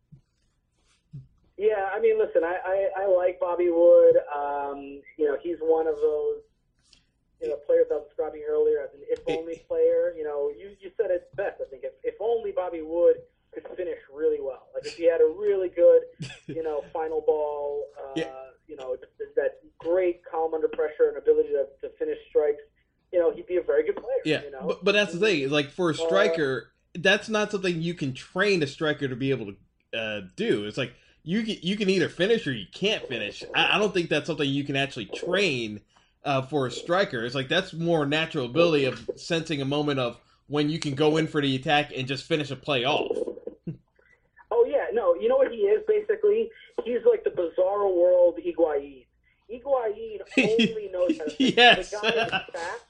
Yeah, 1.56 1.88
I 1.94 2.00
mean, 2.00 2.18
listen, 2.18 2.42
I, 2.42 2.58
I, 2.64 3.04
I 3.04 3.06
like 3.06 3.38
Bobby 3.38 3.70
Wood. 3.70 4.16
Um, 4.34 5.00
you 5.16 5.26
know, 5.26 5.36
he's 5.40 5.58
one 5.60 5.86
of 5.86 5.96
those 5.96 6.42
you 7.40 7.50
know, 7.50 7.56
players 7.66 7.86
I 7.90 7.94
was 7.94 8.04
describing 8.08 8.42
earlier 8.48 8.80
as 8.80 8.90
an 8.94 9.00
if 9.08 9.20
only 9.28 9.62
player. 9.68 10.14
You 10.16 10.24
know, 10.24 10.50
you, 10.50 10.74
you 10.80 10.90
said 10.96 11.10
it 11.10 11.28
best, 11.36 11.60
I 11.60 11.68
think. 11.68 11.84
If, 11.84 11.92
if 12.02 12.14
only 12.20 12.52
Bobby 12.52 12.82
Wood 12.82 13.16
could 13.52 13.66
finish 13.76 13.98
really 14.12 14.40
well. 14.40 14.68
Like 14.74 14.86
if 14.86 14.96
he 14.96 15.08
had 15.08 15.20
a 15.20 15.26
really 15.26 15.68
good, 15.68 16.02
you 16.46 16.62
know, 16.62 16.82
final 16.92 17.20
ball, 17.20 17.84
uh, 17.98 18.12
yeah. 18.16 18.24
you 18.66 18.76
know, 18.76 18.96
that 19.36 19.60
great 19.78 20.22
calm 20.28 20.54
under 20.54 20.68
pressure 20.68 21.08
and 21.08 21.16
ability 21.16 21.50
to, 21.50 21.66
to 21.82 21.94
finish 21.96 22.18
strikes, 22.28 22.62
you 23.12 23.20
know, 23.20 23.30
he'd 23.30 23.46
be 23.46 23.56
a 23.56 23.62
very 23.62 23.84
good 23.84 23.96
player. 23.96 24.22
Yeah, 24.24 24.42
you 24.42 24.50
know? 24.50 24.66
but, 24.66 24.84
but 24.84 24.92
that's 24.92 25.12
the 25.12 25.20
thing. 25.20 25.48
Like 25.50 25.70
for 25.70 25.90
a 25.90 25.94
uh, 25.94 25.96
striker, 25.96 26.72
uh, 26.96 26.98
that's 27.00 27.28
not 27.28 27.52
something 27.52 27.80
you 27.80 27.94
can 27.94 28.12
train 28.12 28.62
a 28.62 28.66
striker 28.66 29.06
to 29.06 29.16
be 29.16 29.30
able 29.30 29.46
to 29.46 29.98
uh, 29.98 30.20
do. 30.34 30.64
It's 30.64 30.78
like 30.78 30.94
you 31.24 31.42
can 31.42 31.56
you 31.62 31.76
can 31.76 31.88
either 31.88 32.08
finish 32.08 32.46
or 32.46 32.52
you 32.52 32.66
can't 32.72 33.06
finish. 33.08 33.42
I, 33.54 33.76
I 33.76 33.78
don't 33.78 33.92
think 33.92 34.10
that's 34.10 34.26
something 34.26 34.48
you 34.48 34.62
can 34.62 34.76
actually 34.76 35.06
train 35.06 35.80
uh, 36.24 36.42
for 36.42 36.66
a 36.66 36.70
striker. 36.70 37.24
It's 37.24 37.34
like 37.34 37.48
that's 37.48 37.72
more 37.72 38.06
natural 38.06 38.44
ability 38.44 38.84
of 38.84 39.10
sensing 39.16 39.60
a 39.60 39.64
moment 39.64 39.98
of 39.98 40.18
when 40.46 40.68
you 40.68 40.78
can 40.78 40.94
go 40.94 41.16
in 41.16 41.26
for 41.26 41.40
the 41.40 41.56
attack 41.56 41.92
and 41.96 42.06
just 42.06 42.24
finish 42.24 42.50
a 42.50 42.56
play 42.56 42.84
off. 42.84 43.16
oh 44.50 44.66
yeah, 44.68 44.86
no, 44.92 45.14
you 45.14 45.28
know 45.28 45.36
what 45.36 45.50
he 45.50 45.58
is 45.58 45.82
basically? 45.88 46.50
He's 46.84 47.00
like 47.10 47.24
the 47.24 47.30
bizarre 47.30 47.88
world 47.88 48.38
Higuain. 48.38 49.06
Higuain 49.50 50.20
only 50.38 50.90
knows 50.92 51.18
how 51.18 51.24
to. 51.24 51.34
yes. 51.38 51.90
The 51.90 51.96
guy 52.02 52.08
is 52.08 52.30
fast. 52.30 52.84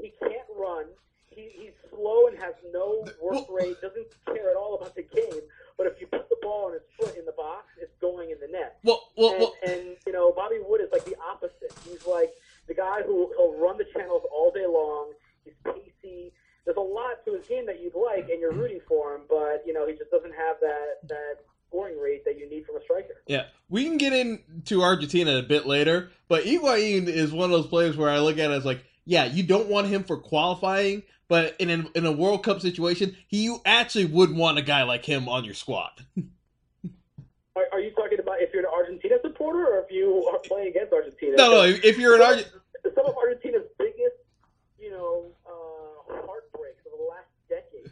He 0.00 0.12
can't 0.20 0.46
run. 0.56 0.84
He, 1.30 1.48
he's 1.54 1.72
slow 1.90 2.26
and 2.26 2.38
has 2.38 2.54
no 2.72 3.06
work 3.22 3.46
rate. 3.50 3.80
Doesn't 3.80 4.06
care 4.26 4.50
at 4.50 4.56
all 4.56 4.76
about 4.76 4.94
the 4.94 5.02
game. 5.02 5.40
But 5.78 5.86
if 5.86 6.00
you 6.00 6.08
put 6.08 6.28
the 6.28 6.36
ball 6.42 6.66
on 6.66 6.72
his 6.72 6.82
foot 6.98 7.16
in 7.16 7.24
the 7.24 7.32
box, 7.32 7.66
it's 7.80 7.94
going 8.00 8.30
in 8.30 8.40
the 8.40 8.48
net. 8.48 8.78
Well, 8.82 9.00
well, 9.16 9.30
and, 9.30 9.40
well. 9.40 9.54
and 9.64 9.96
you 10.04 10.12
know, 10.12 10.32
Bobby 10.32 10.56
Wood 10.60 10.80
is 10.80 10.88
like 10.92 11.04
the 11.04 11.16
opposite. 11.24 11.72
He's 11.88 12.04
like 12.04 12.34
the 12.66 12.74
guy 12.74 13.02
who 13.06 13.32
he'll 13.36 13.56
run 13.56 13.78
the 13.78 13.86
channels 13.94 14.22
all 14.30 14.50
day 14.50 14.66
long. 14.66 15.12
He's 15.44 15.54
pacey. 15.64 16.32
There's 16.64 16.76
a 16.76 16.80
lot 16.80 17.24
to 17.24 17.34
his 17.34 17.46
game 17.46 17.64
that 17.66 17.80
you'd 17.80 17.94
like, 17.94 18.28
and 18.28 18.40
you're 18.40 18.52
rooting 18.52 18.80
for 18.86 19.14
him. 19.14 19.22
But 19.30 19.62
you 19.64 19.72
know, 19.72 19.86
he 19.86 19.94
just 19.94 20.10
doesn't 20.10 20.34
have 20.34 20.56
that 20.60 21.08
that 21.08 21.36
scoring 21.68 21.98
rate 22.00 22.24
that 22.24 22.38
you 22.38 22.48
need 22.50 22.66
from 22.66 22.76
a 22.76 22.82
striker. 22.82 23.22
Yeah, 23.26 23.44
we 23.68 23.84
can 23.84 23.98
get 23.98 24.12
into 24.12 24.82
Argentina 24.82 25.36
a 25.36 25.42
bit 25.42 25.66
later, 25.66 26.10
but 26.28 26.44
Higuain 26.44 27.06
is 27.06 27.32
one 27.32 27.44
of 27.44 27.50
those 27.50 27.68
players 27.68 27.96
where 27.96 28.10
I 28.10 28.18
look 28.18 28.38
at 28.38 28.50
it 28.50 28.54
as 28.54 28.64
like, 28.64 28.82
yeah, 29.04 29.26
you 29.26 29.42
don't 29.42 29.68
want 29.68 29.86
him 29.86 30.04
for 30.04 30.16
qualifying, 30.16 31.02
but 31.28 31.54
in 31.58 31.70
a, 31.70 31.98
in 31.98 32.06
a 32.06 32.12
World 32.12 32.42
Cup 32.42 32.60
situation, 32.60 33.16
he 33.28 33.44
you 33.44 33.60
actually 33.64 34.06
would 34.06 34.34
want 34.34 34.58
a 34.58 34.62
guy 34.62 34.82
like 34.82 35.04
him 35.04 35.28
on 35.28 35.44
your 35.44 35.54
squad. 35.54 36.04
Are, 37.54 37.64
are 37.72 37.80
you 37.80 37.90
talking 37.90 38.18
about 38.18 38.40
if 38.40 38.52
you're 38.52 38.62
an 38.62 38.70
Argentina 38.72 39.16
supporter 39.22 39.66
or 39.66 39.80
if 39.80 39.90
you 39.90 40.30
are 40.32 40.38
playing 40.38 40.68
against 40.68 40.92
Argentina? 40.92 41.36
No, 41.36 41.50
no, 41.50 41.62
if 41.64 41.98
you're 41.98 42.14
an 42.14 42.22
Argentina. 42.22 42.60
some 42.94 43.06
of 43.06 43.16
Argentina's 43.16 43.66
biggest, 43.78 44.16
you 44.80 44.90
know, 44.90 45.26
uh, 45.46 46.14
heartbreaks 46.26 46.86
of 46.86 46.98
the 46.98 47.04
last 47.04 47.26
decade. 47.48 47.90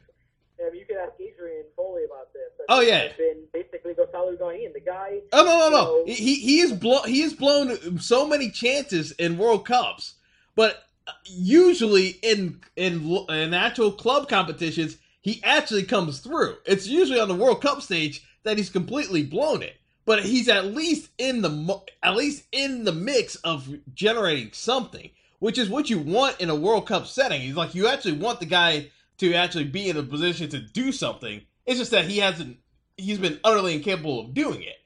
I 0.59 0.71
mean, 0.71 0.81
you 0.81 0.87
could 0.87 0.97
ask 0.97 1.13
Adrian 1.21 1.65
Foley 1.77 2.05
about 2.05 2.33
this. 2.33 2.43
Oh, 2.69 2.81
yeah. 2.81 3.13
Been 3.19 3.43
basically 3.53 3.95
Gonzalo 3.95 4.35
Higuain, 4.35 4.73
the 4.73 4.81
guy. 4.81 5.21
Oh 5.33 5.45
no, 5.45 5.59
no, 5.59 5.69
no! 5.69 5.77
know, 5.77 6.05
He 6.07 6.37
he 6.37 6.61
is 6.61 6.73
blown. 6.73 7.07
He 7.09 7.21
has 7.21 7.35
blown 7.35 7.99
so 8.01 8.27
many 8.27 8.51
chances 8.51 9.13
in 9.13 9.37
World 9.37 9.67
Cups, 9.67 10.15
but 10.55 10.86
usually 11.29 12.19
in 12.23 12.61
in 12.77 13.25
in 13.29 13.55
actual 13.55 13.93
club 13.93 14.29
competitions, 14.29 14.97
he 15.23 15.41
actually 15.45 15.83
comes 15.83 16.21
through. 16.21 16.57
It's 16.67 16.87
usually 16.87 17.21
on 17.21 17.29
the 17.29 17.35
World 17.35 17.63
Cup 17.63 17.83
stage 17.83 18.27
that 18.45 18.57
he's 18.57 18.71
completely 18.71 19.23
blown 19.23 19.63
it. 19.63 19.77
But 20.05 20.25
he's 20.25 20.49
at 20.49 20.67
least 20.67 21.11
in 21.19 21.43
the 21.43 21.83
at 22.03 22.17
least 22.17 22.45
in 22.53 22.85
the 22.85 22.93
mix 22.93 23.35
of 23.37 23.69
generating 23.93 24.51
something, 24.53 25.11
which 25.41 25.59
is 25.59 25.69
what 25.69 25.91
you 25.91 25.99
want 25.99 26.41
in 26.41 26.49
a 26.49 26.55
World 26.55 26.87
Cup 26.87 27.07
setting. 27.07 27.41
He's 27.41 27.57
like 27.57 27.75
you 27.75 27.89
actually 27.89 28.19
want 28.19 28.41
the 28.41 28.47
guy 28.47 28.91
to 29.19 29.35
actually 29.35 29.65
be 29.65 29.89
in 29.89 29.97
a 29.97 30.03
position 30.03 30.49
to 30.51 30.61
do 30.61 30.93
something. 30.93 31.43
It's 31.65 31.79
just 31.79 31.91
that 31.91 32.05
he 32.05 32.19
hasn't. 32.19 32.59
He's 32.97 33.19
been 33.19 33.41
utterly 33.43 33.75
incapable 33.75 34.21
of 34.21 34.33
doing 34.33 34.63
it. 34.63 34.77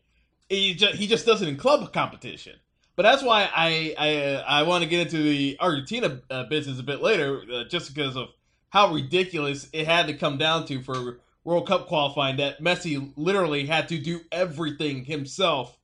He 0.48 0.74
just, 0.74 0.94
he 0.94 1.07
just 1.07 1.26
does 1.26 1.42
it 1.42 1.48
in 1.48 1.57
club 1.57 1.92
competition. 1.92 2.57
But 3.00 3.12
that's 3.12 3.22
why 3.22 3.48
I 3.56 3.94
I, 3.96 4.16
uh, 4.16 4.44
I 4.46 4.62
want 4.64 4.84
to 4.84 4.90
get 4.90 5.00
into 5.00 5.22
the 5.22 5.56
Argentina 5.58 6.20
uh, 6.30 6.44
business 6.44 6.78
a 6.80 6.82
bit 6.82 7.00
later, 7.00 7.40
uh, 7.50 7.64
just 7.64 7.94
because 7.94 8.14
of 8.14 8.28
how 8.68 8.92
ridiculous 8.92 9.70
it 9.72 9.86
had 9.86 10.08
to 10.08 10.12
come 10.12 10.36
down 10.36 10.66
to 10.66 10.82
for 10.82 11.18
World 11.42 11.66
Cup 11.66 11.86
qualifying 11.86 12.36
that 12.36 12.60
Messi 12.60 13.10
literally 13.16 13.64
had 13.64 13.88
to 13.88 13.96
do 13.96 14.20
everything 14.30 15.06
himself 15.06 15.78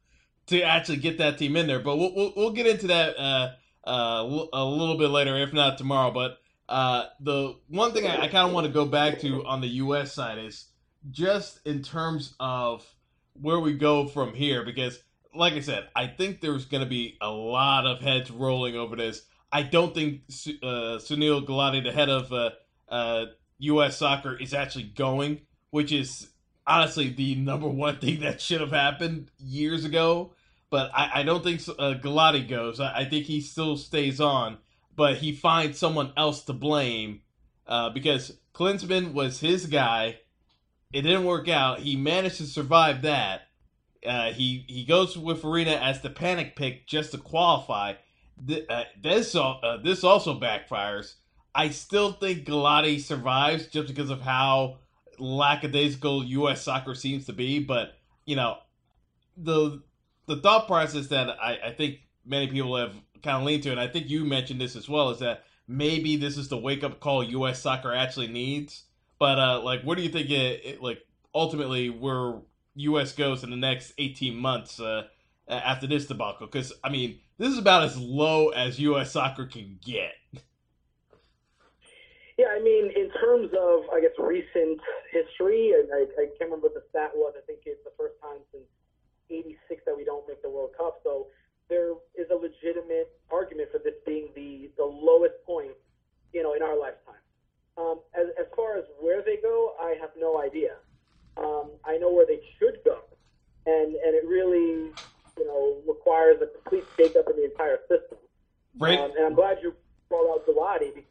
to 0.48 0.60
actually 0.60 0.98
get 0.98 1.16
that 1.16 1.38
team 1.38 1.56
in 1.56 1.66
there. 1.66 1.80
But 1.80 1.96
we'll 1.96 2.14
we'll, 2.14 2.32
we'll 2.36 2.52
get 2.52 2.66
into 2.66 2.88
that 2.88 3.18
uh, 3.18 3.52
uh, 3.86 4.46
a 4.52 4.64
little 4.66 4.98
bit 4.98 5.08
later, 5.08 5.38
if 5.38 5.54
not 5.54 5.78
tomorrow. 5.78 6.10
But 6.10 6.36
uh, 6.68 7.06
the 7.20 7.56
one 7.68 7.92
thing 7.92 8.06
I, 8.06 8.24
I 8.24 8.28
kind 8.28 8.46
of 8.46 8.52
want 8.52 8.66
to 8.66 8.72
go 8.74 8.84
back 8.84 9.20
to 9.20 9.42
on 9.46 9.62
the 9.62 9.68
U.S. 9.68 10.12
side 10.12 10.36
is 10.36 10.66
just 11.10 11.66
in 11.66 11.82
terms 11.82 12.34
of 12.38 12.84
where 13.40 13.58
we 13.58 13.72
go 13.72 14.06
from 14.06 14.34
here, 14.34 14.66
because 14.66 14.98
like 15.36 15.54
I 15.54 15.60
said, 15.60 15.88
I 15.94 16.06
think 16.06 16.40
there's 16.40 16.64
going 16.64 16.82
to 16.82 16.88
be 16.88 17.16
a 17.20 17.30
lot 17.30 17.86
of 17.86 18.00
heads 18.00 18.30
rolling 18.30 18.76
over 18.76 18.96
this. 18.96 19.22
I 19.52 19.62
don't 19.62 19.94
think 19.94 20.22
uh, 20.62 20.98
Sunil 20.98 21.46
Gulati, 21.46 21.82
the 21.82 21.92
head 21.92 22.08
of 22.08 22.32
uh, 22.32 22.50
uh, 22.88 23.26
U.S. 23.58 23.98
soccer, 23.98 24.36
is 24.36 24.52
actually 24.52 24.84
going, 24.84 25.42
which 25.70 25.92
is 25.92 26.28
honestly 26.66 27.10
the 27.10 27.36
number 27.36 27.68
one 27.68 27.98
thing 27.98 28.20
that 28.20 28.40
should 28.40 28.60
have 28.60 28.72
happened 28.72 29.30
years 29.38 29.84
ago. 29.84 30.32
But 30.68 30.90
I, 30.94 31.20
I 31.20 31.22
don't 31.22 31.44
think 31.44 31.60
uh, 31.68 31.94
Gulati 32.02 32.48
goes. 32.48 32.80
I, 32.80 32.98
I, 32.98 33.04
think 33.04 33.26
he 33.26 33.40
still 33.40 33.76
stays 33.76 34.20
on, 34.20 34.58
but 34.96 35.16
he 35.16 35.32
finds 35.32 35.78
someone 35.78 36.12
else 36.16 36.42
to 36.44 36.52
blame 36.52 37.20
uh, 37.68 37.90
because 37.90 38.36
Klinsmann 38.52 39.12
was 39.12 39.38
his 39.38 39.66
guy. 39.66 40.18
It 40.92 41.02
didn't 41.02 41.24
work 41.24 41.48
out. 41.48 41.80
He 41.80 41.96
managed 41.96 42.38
to 42.38 42.46
survive 42.46 43.02
that. 43.02 43.45
Uh, 44.06 44.32
he 44.32 44.64
he 44.68 44.84
goes 44.84 45.16
with 45.16 45.44
Arena 45.44 45.72
as 45.72 46.00
the 46.00 46.10
panic 46.10 46.56
pick 46.56 46.86
just 46.86 47.12
to 47.12 47.18
qualify. 47.18 47.94
Th- 48.46 48.66
uh, 48.68 48.84
this 49.02 49.34
uh, 49.34 49.78
this 49.82 50.04
also 50.04 50.38
backfires. 50.38 51.14
I 51.54 51.70
still 51.70 52.12
think 52.12 52.46
Gulati 52.46 53.00
survives 53.00 53.66
just 53.66 53.88
because 53.88 54.10
of 54.10 54.20
how 54.20 54.78
lackadaisical 55.18 56.24
U.S. 56.24 56.62
soccer 56.62 56.94
seems 56.94 57.26
to 57.26 57.32
be. 57.32 57.58
But 57.58 57.94
you 58.24 58.36
know, 58.36 58.58
the 59.36 59.82
the 60.26 60.36
thought 60.36 60.66
process 60.66 61.06
that 61.08 61.30
I, 61.40 61.58
I 61.66 61.72
think 61.72 62.00
many 62.24 62.48
people 62.48 62.76
have 62.76 62.94
kind 63.22 63.38
of 63.38 63.44
leaned 63.44 63.62
to, 63.64 63.70
and 63.70 63.80
I 63.80 63.88
think 63.88 64.10
you 64.10 64.24
mentioned 64.24 64.60
this 64.60 64.76
as 64.76 64.88
well, 64.88 65.10
is 65.10 65.20
that 65.20 65.44
maybe 65.66 66.16
this 66.16 66.36
is 66.36 66.48
the 66.48 66.58
wake 66.58 66.84
up 66.84 67.00
call 67.00 67.24
U.S. 67.24 67.60
soccer 67.60 67.92
actually 67.92 68.28
needs. 68.28 68.84
But 69.18 69.38
uh, 69.38 69.60
like, 69.62 69.82
what 69.82 69.96
do 69.96 70.04
you 70.04 70.10
think? 70.10 70.30
It, 70.30 70.60
it, 70.64 70.82
like 70.82 71.02
ultimately 71.34 71.90
where 71.90 72.34
U.S. 72.76 73.12
goes 73.12 73.42
in 73.44 73.50
the 73.50 73.56
next 73.56 73.92
eighteen 73.98 74.36
months 74.36 74.80
uh, 74.80 75.04
after 75.48 75.86
this 75.86 76.06
debacle? 76.06 76.46
Because 76.46 76.72
I 76.84 76.90
mean, 76.90 77.20
this 77.38 77.48
is 77.48 77.58
about 77.58 77.84
as 77.84 77.98
low 77.98 78.50
as 78.50 78.78
U.S. 78.80 79.12
soccer 79.12 79.46
can 79.46 79.78
get. 79.84 80.14
Yeah, 82.38 82.52
I 82.52 82.60
mean, 82.60 82.92
in 82.92 83.08
terms 83.16 83.48
of, 83.56 83.88
I 83.88 84.00
guess, 84.00 84.12
recent 84.18 84.78
history, 85.10 85.72
I, 85.72 86.04
I 86.20 86.26
can't 86.36 86.52
remember 86.52 86.68
what 86.68 86.74
the 86.74 86.84
stat 86.90 87.12
was. 87.14 87.32
I 87.32 87.40
think 87.46 87.60
it's 87.64 87.82
the 87.82 87.96
first 87.96 88.20
time 88.20 88.44
since 88.52 88.68
'86 89.30 89.82
that 89.86 89.96
we 89.96 90.04
don't 90.04 90.26
make 90.28 90.42
the 90.42 90.50
World 90.50 90.70
Cup. 90.76 91.00
So 91.02 91.28
there 91.68 91.92
is 92.14 92.28
a 92.30 92.36
legitimate 92.36 93.10
argument 93.30 93.70
for 93.72 93.78
this 93.78 93.94
being 94.04 94.28
the 94.34 94.70
the 94.76 94.84
lowest 94.84 95.34
point, 95.46 95.72
you 96.32 96.42
know, 96.42 96.52
in 96.52 96.62
our 96.62 96.78
lifetime. 96.78 97.24
Um, 97.78 98.00
as 98.14 98.26
as 98.38 98.46
far 98.54 98.76
as 98.76 98.84
where 99.00 99.22
they 99.22 99.36
go, 99.40 99.74
I 99.80 99.96
have 100.00 100.10
no 100.18 100.40
idea. 100.40 100.76
Um, 101.36 101.70
I 101.84 101.98
know 101.98 102.12
where 102.12 102.26
they 102.26 102.40
should 102.58 102.78
go, 102.84 103.00
and 103.66 103.94
and 103.94 104.14
it 104.14 104.26
really, 104.26 104.90
you 105.38 105.46
know, 105.46 105.76
requires 105.86 106.40
a 106.42 106.46
complete 106.46 106.84
shakeup 106.96 107.30
in 107.30 107.36
the 107.36 107.44
entire 107.44 107.78
system. 107.88 108.18
Right. 108.78 108.98
Um, 108.98 109.10
and 109.16 109.26
I'm 109.26 109.34
glad 109.34 109.58
you 109.62 109.74
brought 110.08 110.30
out 110.32 110.46
Gulati 110.46 110.94
because 110.94 111.10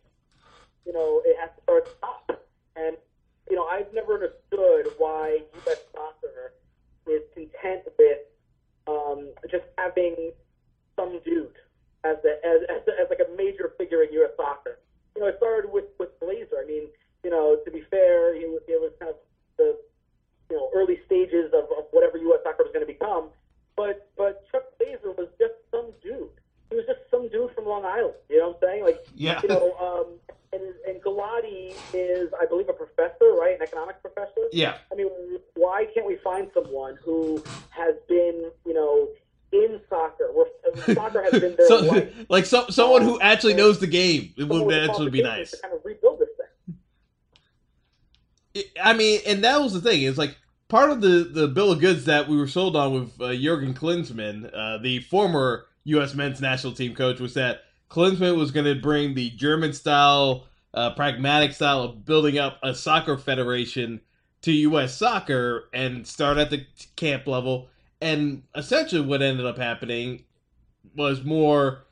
you 0.85 0.93
know, 0.93 1.21
it 1.25 1.35
has 1.39 1.49
to 1.57 1.63
start 1.63 1.89
top. 1.99 2.41
And, 2.75 2.95
you 3.49 3.55
know, 3.55 3.65
I've 3.65 3.91
never 3.93 4.13
understood 4.13 4.93
why 4.97 5.39
U.S. 5.65 5.79
soccer 5.93 6.53
is 7.07 7.21
content 7.33 7.83
with 7.97 8.19
um, 8.87 9.29
just 9.49 9.65
having 9.77 10.31
some 10.95 11.19
dude 11.25 11.57
as, 12.03 12.17
the, 12.23 12.37
as, 12.45 12.61
as, 12.69 12.81
as 13.01 13.07
like 13.09 13.19
a 13.19 13.35
major 13.35 13.73
figure 13.77 14.03
in 14.03 14.13
U.S. 14.13 14.31
soccer. 14.37 14.79
You 15.15 15.21
know, 15.23 15.27
it 15.27 15.35
started 15.37 15.71
with, 15.71 15.85
with 15.99 16.17
Blazer. 16.19 16.61
I 16.61 16.67
mean, 16.67 16.87
you 17.23 17.29
know, 17.29 17.57
to 17.65 17.71
be 17.71 17.81
fair, 17.89 18.35
it 18.35 18.47
was, 18.47 18.61
it 18.67 18.79
was 18.79 18.91
kind 18.99 19.09
of 19.09 19.17
the, 19.57 19.77
you 20.55 20.61
know, 20.61 20.69
early 20.73 20.99
stages 21.05 21.51
of, 21.53 21.65
of 21.77 21.85
whatever 21.91 22.17
U.S. 22.17 22.39
soccer 22.43 22.63
was 22.63 22.71
going 22.71 22.85
to 22.85 22.91
become. 22.91 23.29
But, 23.75 24.09
but 24.17 24.45
Chuck 24.51 24.63
Blazer 24.79 25.11
was 25.11 25.27
just 25.37 25.53
some 25.69 25.91
dude. 26.01 26.29
He 26.69 26.77
was 26.77 26.85
just 26.85 26.99
some 27.11 27.27
dude 27.27 27.51
from 27.53 27.65
Long 27.65 27.83
Island. 27.83 28.13
You 28.29 28.39
know 28.39 28.47
what 28.49 28.59
I'm 28.63 28.69
saying? 28.69 28.83
Like, 28.85 29.05
yeah. 29.13 29.41
you 29.43 29.49
know, 29.49 29.75
um, 29.75 30.35
and, 30.53 30.73
and 30.87 31.03
Gulati 31.03 31.75
is, 31.93 32.29
I 32.39 32.45
believe, 32.45 32.69
a 32.69 32.73
professor, 32.73 33.33
right? 33.37 33.55
An 33.55 33.61
economics 33.61 33.99
professor. 34.01 34.47
Yeah. 34.53 34.77
I 34.91 34.95
mean, 34.95 35.09
why 35.55 35.87
can't 35.93 36.07
we 36.07 36.15
find 36.23 36.49
someone 36.53 36.97
who 37.03 37.43
has 37.69 37.95
been, 38.07 38.49
you 38.65 38.73
know, 38.73 39.09
in 39.51 39.81
soccer, 39.89 40.31
where 40.33 40.47
soccer 40.95 41.21
has 41.21 41.33
been 41.33 41.55
their 41.57 41.67
so? 41.67 42.07
Like 42.29 42.45
so, 42.45 42.67
someone 42.69 43.01
who 43.01 43.19
actually 43.19 43.53
and 43.53 43.59
knows 43.59 43.79
the 43.79 43.87
game. 43.87 44.33
It 44.37 44.45
would 44.45 44.73
actually 44.73 45.11
be 45.11 45.21
nice. 45.21 45.53
Kind 45.59 45.73
of 45.73 45.81
rebuild 45.83 46.19
this 46.19 46.29
thing. 48.53 48.65
I 48.81 48.93
mean, 48.93 49.19
and 49.27 49.43
that 49.43 49.59
was 49.61 49.73
the 49.73 49.81
thing. 49.81 50.01
It's 50.01 50.17
like 50.17 50.37
part 50.67 50.91
of 50.91 51.01
the 51.01 51.29
the 51.31 51.47
bill 51.47 51.71
of 51.71 51.79
goods 51.79 52.05
that 52.05 52.27
we 52.27 52.37
were 52.37 52.47
sold 52.47 52.75
on 52.75 52.93
with 52.93 53.21
uh, 53.21 53.33
Jurgen 53.35 53.73
Klinsmann, 53.73 54.49
uh, 54.53 54.77
the 54.77 54.99
former 54.99 55.65
U.S. 55.85 56.13
men's 56.13 56.41
national 56.41 56.73
team 56.73 56.95
coach, 56.95 57.19
was 57.19 57.33
that 57.35 57.63
Klinsmann 57.89 58.37
was 58.37 58.51
going 58.51 58.65
to 58.65 58.79
bring 58.79 59.13
the 59.13 59.29
German 59.31 59.73
style 59.73 60.47
uh, 60.73 60.91
pragmatic 60.91 61.53
style 61.53 61.81
of 61.81 62.05
building 62.05 62.37
up 62.37 62.59
a 62.61 62.75
soccer 62.75 63.17
federation 63.17 64.01
to 64.41 64.51
U.S. 64.51 64.95
soccer 64.95 65.69
and 65.73 66.05
start 66.05 66.37
at 66.37 66.49
the 66.49 66.65
camp 66.95 67.27
level. 67.27 67.69
And 68.01 68.43
essentially, 68.55 69.01
what 69.01 69.21
ended 69.21 69.45
up 69.45 69.57
happening 69.57 70.25
was 70.95 71.23
more 71.23 71.85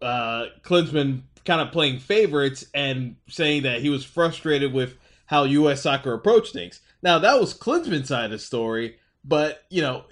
uh, 0.00 0.46
Klinsmann 0.62 1.22
kind 1.44 1.60
of 1.60 1.70
playing 1.70 1.98
favorites 1.98 2.64
and 2.74 3.16
saying 3.28 3.62
that 3.62 3.80
he 3.80 3.90
was 3.90 4.04
frustrated 4.04 4.72
with 4.72 4.96
how 5.26 5.44
U.S. 5.44 5.82
soccer 5.82 6.14
approached 6.14 6.52
things. 6.52 6.80
Now, 7.02 7.18
that 7.18 7.40
was 7.40 7.54
Klinsmann's 7.54 8.08
side 8.08 8.26
of 8.26 8.30
the 8.32 8.38
story, 8.38 8.96
but, 9.24 9.64
you 9.70 9.82
know, 9.82 10.04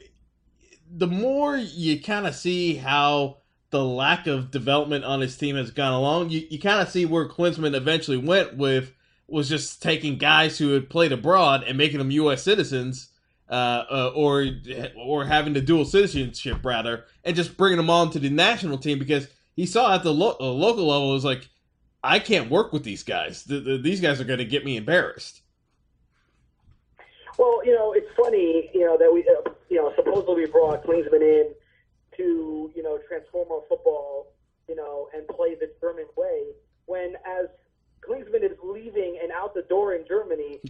the 0.90 1.07
more 1.07 1.57
you 1.57 2.01
kind 2.01 2.27
of 2.27 2.35
see 2.35 2.77
how 2.77 3.38
the 3.70 3.85
lack 3.85 4.27
of 4.27 4.51
development 4.51 5.05
on 5.05 5.20
his 5.20 5.37
team 5.37 5.57
has 5.57 5.70
gone 5.70 5.92
along, 5.92 6.31
you, 6.31 6.46
you 6.51 6.59
kind 6.59 6.81
of 6.81 6.88
see 6.88 7.05
where 7.05 7.29
Klinsmann 7.29 7.74
eventually 7.74 8.16
went 8.16 8.57
with 8.57 8.94
was 9.27 9.48
just 9.48 9.83
taking 9.83 10.16
guys 10.16 10.57
who 10.57 10.72
had 10.72 10.88
played 10.88 11.12
abroad 11.12 11.62
and 11.64 11.77
making 11.77 11.98
them 11.98 12.11
U.S. 12.11 12.42
citizens, 12.42 13.11
uh, 13.51 13.85
uh, 13.90 14.12
or 14.14 14.46
or 14.96 15.24
having 15.24 15.53
the 15.53 15.61
dual 15.61 15.85
citizenship 15.85 16.64
rather, 16.64 17.05
and 17.24 17.37
just 17.37 17.57
bringing 17.57 17.77
them 17.77 17.90
on 17.90 18.11
to 18.11 18.18
the 18.18 18.31
national 18.31 18.79
team 18.79 18.98
because 18.98 19.29
he 19.55 19.66
saw 19.66 19.94
at 19.94 20.03
the 20.03 20.12
lo- 20.12 20.37
uh, 20.40 20.51
local 20.51 20.87
level 20.87 21.11
it 21.11 21.14
was 21.14 21.24
like, 21.24 21.48
I 22.03 22.18
can't 22.18 22.51
work 22.51 22.72
with 22.72 22.85
these 22.85 23.03
guys. 23.03 23.44
The, 23.44 23.61
the, 23.61 23.79
these 23.79 24.01
guys 24.01 24.20
are 24.20 24.24
going 24.24 24.38
to 24.38 24.44
get 24.44 24.64
me 24.64 24.77
embarrassed. 24.77 25.42
Well, 27.38 27.61
you 27.64 27.72
know, 27.72 27.92
it's 27.92 28.09
funny, 28.16 28.68
you 28.74 28.85
know, 28.85 28.98
that 28.98 29.12
we, 29.12 29.22
uh, 29.22 29.51
you 29.70 29.77
know, 29.77 29.92
supposedly 29.96 30.44
we 30.44 30.46
brought 30.46 30.85
Klinsmann 30.85 31.22
in 31.22 31.55
to, 32.16 32.70
you 32.74 32.83
know, 32.83 32.98
transform 33.09 33.48
our 33.53 33.62
football, 33.68 34.27
you 34.68 34.74
know, 34.74 35.09
and 35.14 35.27
play 35.29 35.55
the 35.55 35.70
German 35.81 36.07
way. 36.16 36.46
When 36.87 37.14
as 37.24 37.46
Klinsmann 38.03 38.42
is 38.42 38.59
leaving 38.62 39.18
and 39.22 39.31
out 39.31 39.55
the 39.55 39.62
door 39.62 39.94
in 39.94 40.05
Germany, 40.07 40.61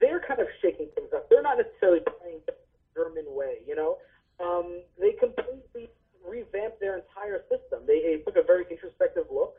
they're 0.00 0.20
kind 0.20 0.40
of 0.40 0.48
shaking 0.60 0.88
things 0.96 1.08
up. 1.14 1.30
They're 1.30 1.42
not 1.42 1.58
necessarily 1.58 2.00
playing 2.00 2.40
the 2.46 2.54
German 2.96 3.24
way, 3.28 3.58
you 3.66 3.76
know. 3.76 3.98
Um, 4.40 4.82
they 4.98 5.12
completely 5.12 5.88
revamped 6.26 6.80
their 6.80 6.98
entire 6.98 7.42
system. 7.48 7.86
They, 7.86 8.00
they 8.02 8.16
took 8.24 8.36
a 8.36 8.42
very 8.42 8.64
introspective 8.68 9.26
look, 9.30 9.54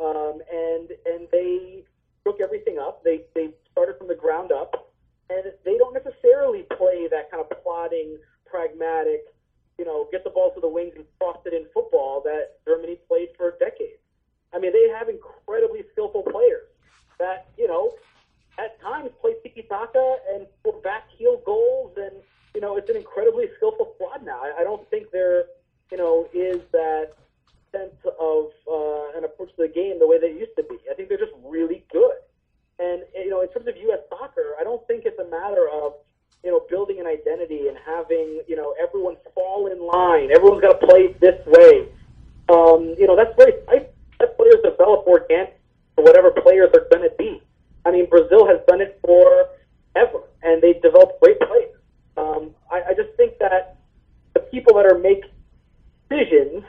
um, 0.00 0.40
and 0.52 0.90
and 1.06 1.28
they 1.32 1.82
took 2.24 2.40
everything 2.40 2.78
up. 2.78 3.02
They 3.02 3.22
they 3.34 3.50
started 3.72 3.98
from 3.98 4.06
the 4.08 4.14
ground 4.14 4.52
up, 4.52 4.91
and 5.32 5.52
they 5.64 5.78
don't 5.78 5.94
necessarily 5.94 6.64
play 6.76 7.08
that 7.10 7.30
kind 7.30 7.42
of 7.42 7.48
plodding, 7.62 8.18
pragmatic, 8.46 9.24
you 9.78 9.84
know, 9.84 10.08
get 10.12 10.24
the 10.24 10.30
ball 10.30 10.52
to 10.54 10.60
the 10.60 10.68
wings 10.68 10.92
and 10.96 11.04
toss 11.18 11.38
it 11.46 11.54
in 11.54 11.64
football 11.72 12.20
that 12.24 12.58
Germany 12.66 12.98
played 13.08 13.28
for 13.36 13.56
decades. 13.58 13.98
I 14.52 14.58
mean, 14.58 14.72
they 14.72 14.88
have 14.88 15.08
incredibly 15.08 15.82
skillful 15.92 16.22
players 16.22 16.68
that, 17.18 17.48
you 17.56 17.66
know, 17.66 17.92
at 18.58 18.80
times 18.80 19.10
play 19.20 19.34
tiki 19.42 19.62
taka 19.62 20.16
and 20.32 20.46
for 20.62 20.74
back 20.82 21.08
heel 21.16 21.40
goals. 21.46 21.92
And, 21.96 22.12
you 22.54 22.60
know, 22.60 22.76
it's 22.76 22.90
an 22.90 22.96
incredibly 22.96 23.46
skillful 23.56 23.94
squad 23.94 24.24
now. 24.24 24.40
I, 24.42 24.60
I 24.60 24.64
don't 24.64 24.88
think 24.90 25.10
there, 25.10 25.46
you 25.90 25.96
know, 25.96 26.28
is 26.34 26.60
that 26.72 27.12
sense 27.72 27.96
of 28.20 28.50
uh, 28.70 29.16
an 29.16 29.24
approach 29.24 29.48
to 29.56 29.62
the 29.62 29.68
game 29.68 29.98
the 29.98 30.06
way 30.06 30.20
they 30.20 30.32
used 30.32 30.54
to 30.56 30.62
be. 30.62 30.76
I 30.90 30.94
think 30.94 31.08
they're 31.08 31.18
just 31.18 31.32
really 31.42 31.84
good. 31.90 32.20
And, 32.82 33.02
you 33.14 33.30
know, 33.30 33.42
in 33.42 33.48
terms 33.48 33.68
of 33.68 33.76
U.S. 33.76 34.00
soccer, 34.10 34.56
I 34.60 34.64
don't 34.64 34.84
think 34.88 35.04
it's 35.04 35.18
a 35.20 35.28
matter 35.30 35.68
of, 35.70 35.94
you 36.42 36.50
know, 36.50 36.66
building 36.68 36.98
an 36.98 37.06
identity 37.06 37.68
and 37.68 37.78
having, 37.86 38.42
you 38.48 38.56
know, 38.56 38.74
everyone 38.82 39.16
fall 39.34 39.70
in 39.70 39.78
line. 39.78 40.32
Everyone's 40.34 40.62
got 40.62 40.80
to 40.80 40.86
play 40.86 41.14
this 41.20 41.38
way. 41.46 41.86
Um, 42.48 42.96
you 42.98 43.06
know, 43.06 43.14
that's 43.14 43.34
very, 43.38 43.52
I 43.68 43.86
let 44.18 44.36
players 44.36 44.56
develop 44.64 45.06
organically 45.06 45.54
for 45.94 46.02
whatever 46.02 46.32
players 46.32 46.70
they're 46.72 46.88
going 46.90 47.08
to 47.08 47.14
be. 47.16 47.40
I 47.86 47.92
mean, 47.92 48.06
Brazil 48.06 48.46
has 48.46 48.58
done 48.66 48.80
it 48.80 48.98
for 49.04 49.48
ever, 49.94 50.22
and 50.42 50.60
they 50.60 50.74
developed 50.74 51.20
great 51.20 51.38
players. 51.38 51.78
Um, 52.16 52.50
I, 52.70 52.82
I 52.90 52.94
just 52.94 53.16
think 53.16 53.38
that 53.38 53.76
the 54.34 54.40
people 54.40 54.74
that 54.74 54.86
are 54.86 54.98
making 54.98 55.30
decisions 56.10 56.64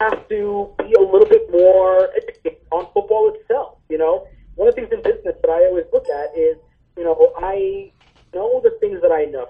have 0.00 0.28
to 0.28 0.74
be 0.78 0.92
a 0.92 1.00
little 1.00 1.28
bit 1.28 1.50
more 1.50 2.10
educated 2.14 2.60
on 2.70 2.86
football 2.92 3.34
itself. 3.34 3.78
You 3.88 3.98
know, 3.98 4.28
one 4.58 4.68
of 4.68 4.74
the 4.74 4.80
things 4.80 4.92
in 4.92 5.02
business 5.02 5.36
that 5.40 5.50
I 5.50 5.66
always 5.66 5.84
look 5.92 6.06
at 6.08 6.36
is, 6.36 6.56
you 6.96 7.04
know, 7.04 7.32
I 7.38 7.92
know 8.34 8.60
the 8.62 8.76
things 8.80 9.00
that 9.02 9.12
I 9.12 9.24
know. 9.24 9.48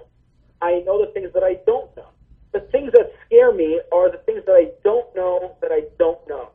I 0.60 0.82
know 0.84 1.04
the 1.04 1.12
things 1.12 1.32
that 1.32 1.42
I 1.42 1.58
don't 1.66 1.94
know. 1.96 2.08
The 2.52 2.60
things 2.72 2.92
that 2.92 3.12
scare 3.24 3.52
me 3.52 3.80
are 3.90 4.10
the 4.10 4.18
things 4.18 4.42
that 4.46 4.52
I 4.52 4.68
don't 4.84 5.14
know 5.14 5.56
that 5.62 5.70
I 5.72 5.84
don't 5.98 6.20
know. 6.28 6.50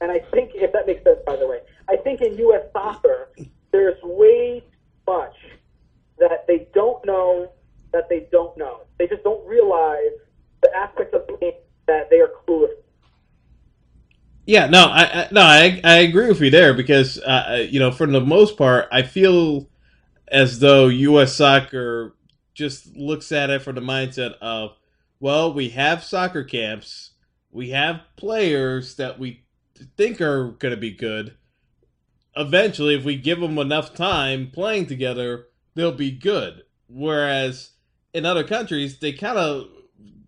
And 0.00 0.10
I 0.10 0.20
think, 0.32 0.52
if 0.54 0.72
that 0.72 0.86
makes 0.86 1.04
sense, 1.04 1.18
by 1.26 1.36
the 1.36 1.46
way, 1.46 1.60
I 1.88 1.96
think 1.96 2.20
in 2.22 2.38
U.S. 2.38 2.62
soccer, 2.72 3.30
there's 3.72 4.00
way 4.02 4.60
too 4.60 5.12
much 5.12 5.34
that 6.18 6.46
they 6.46 6.66
don't 6.72 7.04
know 7.04 7.52
that 7.92 8.08
they 8.08 8.26
don't 8.30 8.56
know. 8.56 8.82
They 8.98 9.06
just 9.06 9.22
don't 9.22 9.46
realize 9.46 10.12
the 10.62 10.74
aspects 10.76 11.14
of 11.14 11.26
the 11.26 11.36
game 11.38 11.52
that 11.86 12.10
they 12.10 12.20
are 12.20 12.30
clueless. 12.46 12.74
Yeah, 14.58 14.66
no, 14.66 14.86
I, 14.86 15.02
I 15.02 15.28
no, 15.30 15.40
I, 15.40 15.80
I 15.84 15.98
agree 15.98 16.26
with 16.26 16.40
you 16.40 16.50
there 16.50 16.74
because 16.74 17.16
uh, 17.20 17.64
you 17.70 17.78
know, 17.78 17.92
for 17.92 18.08
the 18.08 18.20
most 18.20 18.56
part, 18.56 18.88
I 18.90 19.02
feel 19.02 19.68
as 20.26 20.58
though 20.58 20.88
U.S. 20.88 21.36
soccer 21.36 22.16
just 22.54 22.96
looks 22.96 23.30
at 23.30 23.50
it 23.50 23.62
from 23.62 23.76
the 23.76 23.80
mindset 23.80 24.34
of, 24.40 24.72
well, 25.20 25.54
we 25.54 25.68
have 25.68 26.02
soccer 26.02 26.42
camps, 26.42 27.12
we 27.52 27.70
have 27.70 28.00
players 28.16 28.96
that 28.96 29.20
we 29.20 29.44
think 29.96 30.20
are 30.20 30.48
going 30.50 30.74
to 30.74 30.80
be 30.80 30.90
good. 30.90 31.36
Eventually, 32.36 32.96
if 32.96 33.04
we 33.04 33.14
give 33.14 33.38
them 33.38 33.58
enough 33.58 33.94
time 33.94 34.50
playing 34.52 34.86
together, 34.86 35.46
they'll 35.76 35.92
be 35.92 36.10
good. 36.10 36.64
Whereas 36.88 37.70
in 38.12 38.26
other 38.26 38.42
countries, 38.42 38.98
they 38.98 39.12
kind 39.12 39.38
of 39.38 39.68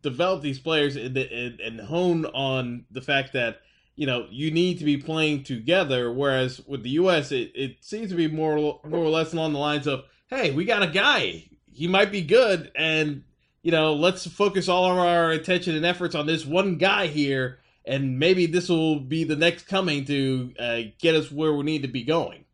develop 0.02 0.40
these 0.40 0.60
players 0.60 0.94
and, 0.94 1.16
and, 1.16 1.58
and 1.58 1.80
hone 1.80 2.26
on 2.26 2.84
the 2.92 3.02
fact 3.02 3.32
that 3.32 3.62
you 4.00 4.06
know 4.06 4.26
you 4.30 4.50
need 4.50 4.78
to 4.78 4.84
be 4.84 4.96
playing 4.96 5.44
together. 5.44 6.10
Whereas 6.10 6.62
with 6.66 6.82
the 6.82 6.90
U.S., 6.90 7.32
it, 7.32 7.52
it 7.54 7.76
seems 7.82 8.08
to 8.08 8.16
be 8.16 8.28
more 8.28 8.80
more 8.82 9.04
or 9.04 9.10
less 9.10 9.34
along 9.34 9.52
the 9.52 9.58
lines 9.58 9.86
of, 9.86 10.04
"Hey, 10.28 10.52
we 10.52 10.64
got 10.64 10.82
a 10.82 10.86
guy. 10.86 11.44
He 11.70 11.86
might 11.86 12.10
be 12.10 12.22
good, 12.22 12.72
and 12.74 13.24
you 13.62 13.70
know, 13.70 13.92
let's 13.92 14.26
focus 14.26 14.70
all 14.70 14.90
of 14.90 14.96
our 14.96 15.32
attention 15.32 15.76
and 15.76 15.84
efforts 15.84 16.14
on 16.14 16.26
this 16.26 16.46
one 16.46 16.78
guy 16.78 17.08
here." 17.08 17.58
and 17.86 18.18
maybe 18.18 18.46
this 18.46 18.68
will 18.68 19.00
be 19.00 19.24
the 19.24 19.36
next 19.36 19.66
coming 19.66 20.04
to 20.04 20.52
uh, 20.58 20.80
get 20.98 21.14
us 21.14 21.32
where 21.32 21.52
we 21.52 21.64
need 21.64 21.82
to 21.82 21.88
be 21.88 22.02
going, 22.02 22.44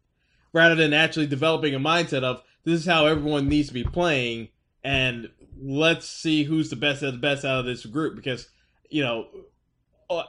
rather 0.53 0.75
than 0.75 0.93
actually 0.93 1.27
developing 1.27 1.75
a 1.75 1.81
mindset 1.81 2.23
of 2.23 2.43
this 2.65 2.81
is 2.81 2.87
how 2.87 3.07
everyone 3.07 3.49
needs 3.49 3.69
to 3.69 3.75
be 3.75 3.85
playing, 3.85 4.49
and 4.85 5.29
let's 5.61 6.09
see 6.09 6.45
who's 6.45 6.71
the 6.71 6.77
best 6.77 7.03
of 7.03 7.13
the 7.13 7.19
best 7.19 7.45
out 7.45 7.59
of 7.59 7.67
this 7.67 7.85
group. 7.85 8.17
Because 8.17 8.49
you 8.89 9.03
know, 9.03 9.27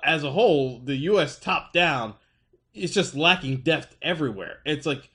as 0.03 0.23
a 0.23 0.31
whole, 0.31 0.79
the 0.79 0.95
U.S. 0.95 1.39
top 1.39 1.73
down 1.73 2.15
is 2.73 2.93
just 2.93 3.15
lacking 3.15 3.57
depth 3.57 3.95
everywhere. 4.01 4.59
It's 4.65 4.85
like 4.85 5.09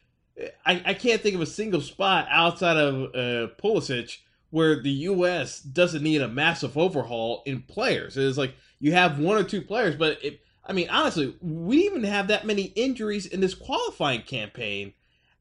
I, 0.65 0.83
I 0.85 0.95
can't 0.95 1.21
think 1.21 1.35
of 1.35 1.41
a 1.41 1.47
single 1.47 1.81
spot 1.81 2.27
outside 2.31 2.77
of 2.77 3.15
uh, 3.15 3.53
Pulisic 3.63 4.19
where 4.51 4.83
the 4.83 4.91
U.S. 4.91 5.61
doesn't 5.61 6.03
need 6.03 6.21
a 6.21 6.29
massive 6.29 6.77
overhaul 6.77 7.43
in 7.47 7.63
players. 7.63 8.17
It's 8.17 8.39
like 8.39 8.55
you 8.81 8.93
have 8.93 9.19
one 9.19 9.39
or 9.39 9.45
two 9.45 9.63
players, 9.63 9.97
but 9.97 10.23
it, 10.23 10.41
I 10.65 10.73
mean, 10.73 10.89
honestly, 10.91 11.35
we 11.41 11.79
even 11.85 12.05
have 12.05 12.29
that 12.29 12.47
many 12.47 12.65
injuries 12.65 13.27
in 13.27 13.41
this 13.41 13.55
qualifying 13.55 14.23
campaign 14.23 14.93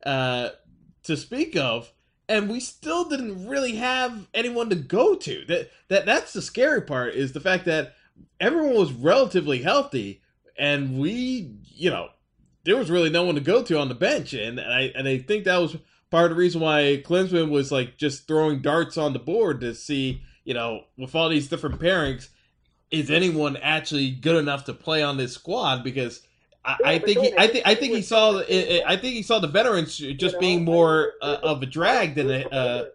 uh, 0.05 0.49
to 1.03 1.17
speak 1.17 1.55
of, 1.55 1.91
and 2.29 2.49
we 2.49 2.59
still 2.59 3.03
didn't 3.03 3.47
really 3.47 3.75
have 3.75 4.27
anyone 4.33 4.69
to 4.69 4.75
go 4.75 5.15
to. 5.15 5.45
That 5.45 5.71
that 5.89 6.05
that's 6.05 6.33
the 6.33 6.41
scary 6.41 6.81
part 6.81 7.13
is 7.13 7.33
the 7.33 7.39
fact 7.39 7.65
that 7.65 7.95
everyone 8.39 8.75
was 8.75 8.91
relatively 8.91 9.61
healthy, 9.61 10.21
and 10.57 10.99
we, 10.99 11.55
you 11.65 11.89
know, 11.89 12.09
there 12.63 12.77
was 12.77 12.91
really 12.91 13.09
no 13.09 13.23
one 13.23 13.35
to 13.35 13.41
go 13.41 13.63
to 13.63 13.79
on 13.79 13.89
the 13.89 13.95
bench, 13.95 14.33
and 14.33 14.59
I 14.59 14.91
and 14.95 15.07
I 15.07 15.19
think 15.19 15.45
that 15.45 15.57
was 15.57 15.77
part 16.09 16.25
of 16.25 16.37
the 16.37 16.39
reason 16.41 16.61
why 16.61 17.01
Klinsmann 17.05 17.49
was 17.49 17.71
like 17.71 17.97
just 17.97 18.27
throwing 18.27 18.61
darts 18.61 18.97
on 18.97 19.13
the 19.13 19.19
board 19.19 19.61
to 19.61 19.73
see, 19.73 20.21
you 20.43 20.53
know, 20.53 20.83
with 20.97 21.15
all 21.15 21.29
these 21.29 21.47
different 21.47 21.79
pairings, 21.79 22.29
is 22.91 23.09
anyone 23.09 23.57
actually 23.57 24.11
good 24.11 24.35
enough 24.35 24.65
to 24.65 24.73
play 24.73 25.01
on 25.01 25.17
this 25.17 25.33
squad? 25.33 25.83
Because 25.83 26.21
I, 26.63 26.77
I 26.83 26.99
think 26.99 27.19
he, 27.19 27.33
I 27.37 27.47
think 27.47 27.67
I 27.67 27.75
think 27.75 27.95
he 27.95 28.01
saw 28.01 28.33
the, 28.33 28.83
I 28.87 28.97
think 28.97 29.13
he 29.13 29.23
saw 29.23 29.39
the 29.39 29.47
veterans 29.47 29.97
just 29.97 30.39
being 30.39 30.63
more 30.63 31.13
uh, 31.21 31.37
of 31.41 31.63
a 31.63 31.65
drag 31.65 32.15
than 32.15 32.29
a. 32.29 32.47
Uh, 32.49 32.85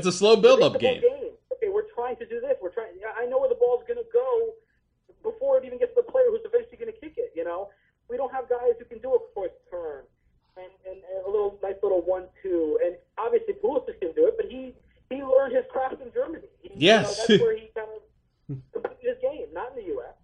It's 0.00 0.14
a 0.14 0.16
slow 0.16 0.36
build-up 0.36 0.80
game. 0.80 1.02
game. 1.02 1.36
Okay, 1.52 1.68
we're 1.68 1.92
trying 1.94 2.16
to 2.16 2.26
do 2.26 2.40
this. 2.40 2.56
We're 2.62 2.72
trying. 2.72 2.92
I 3.20 3.26
know 3.26 3.38
where 3.38 3.50
the 3.50 3.54
ball's 3.54 3.84
going 3.86 3.98
to 4.00 4.08
go 4.12 4.54
before 5.22 5.58
it 5.58 5.64
even 5.66 5.78
gets 5.78 5.92
to 5.94 6.00
the 6.00 6.10
player 6.10 6.24
who's 6.30 6.40
eventually 6.44 6.78
going 6.78 6.92
to 6.92 6.98
kick 6.98 7.14
it. 7.18 7.32
You 7.36 7.44
know, 7.44 7.68
we 8.08 8.16
don't 8.16 8.32
have 8.32 8.48
guys 8.48 8.72
who 8.78 8.86
can 8.86 8.98
do 8.98 9.12
a 9.14 9.18
quick 9.34 9.52
turn 9.70 10.04
and, 10.56 10.72
and, 10.88 10.96
and 11.04 11.26
a 11.26 11.30
little 11.30 11.58
nice 11.62 11.76
little 11.82 12.00
one-two. 12.00 12.80
And 12.84 12.96
obviously, 13.18 13.54
Pulisic 13.54 14.00
can 14.00 14.12
do 14.12 14.26
it, 14.26 14.36
but 14.38 14.46
he 14.46 14.72
he 15.10 15.22
learned 15.22 15.54
his 15.54 15.64
craft 15.70 16.00
in 16.00 16.10
Germany. 16.14 16.48
He, 16.62 16.70
yes, 16.76 17.26
you 17.28 17.36
know, 17.36 17.38
that's 17.38 17.42
where 17.42 17.56
he 17.58 17.70
kind 17.76 17.88
of 17.92 18.56
completed 18.72 19.04
his 19.04 19.18
game, 19.20 19.46
not 19.52 19.76
in 19.76 19.84
the 19.84 19.88
U.S. 19.92 20.14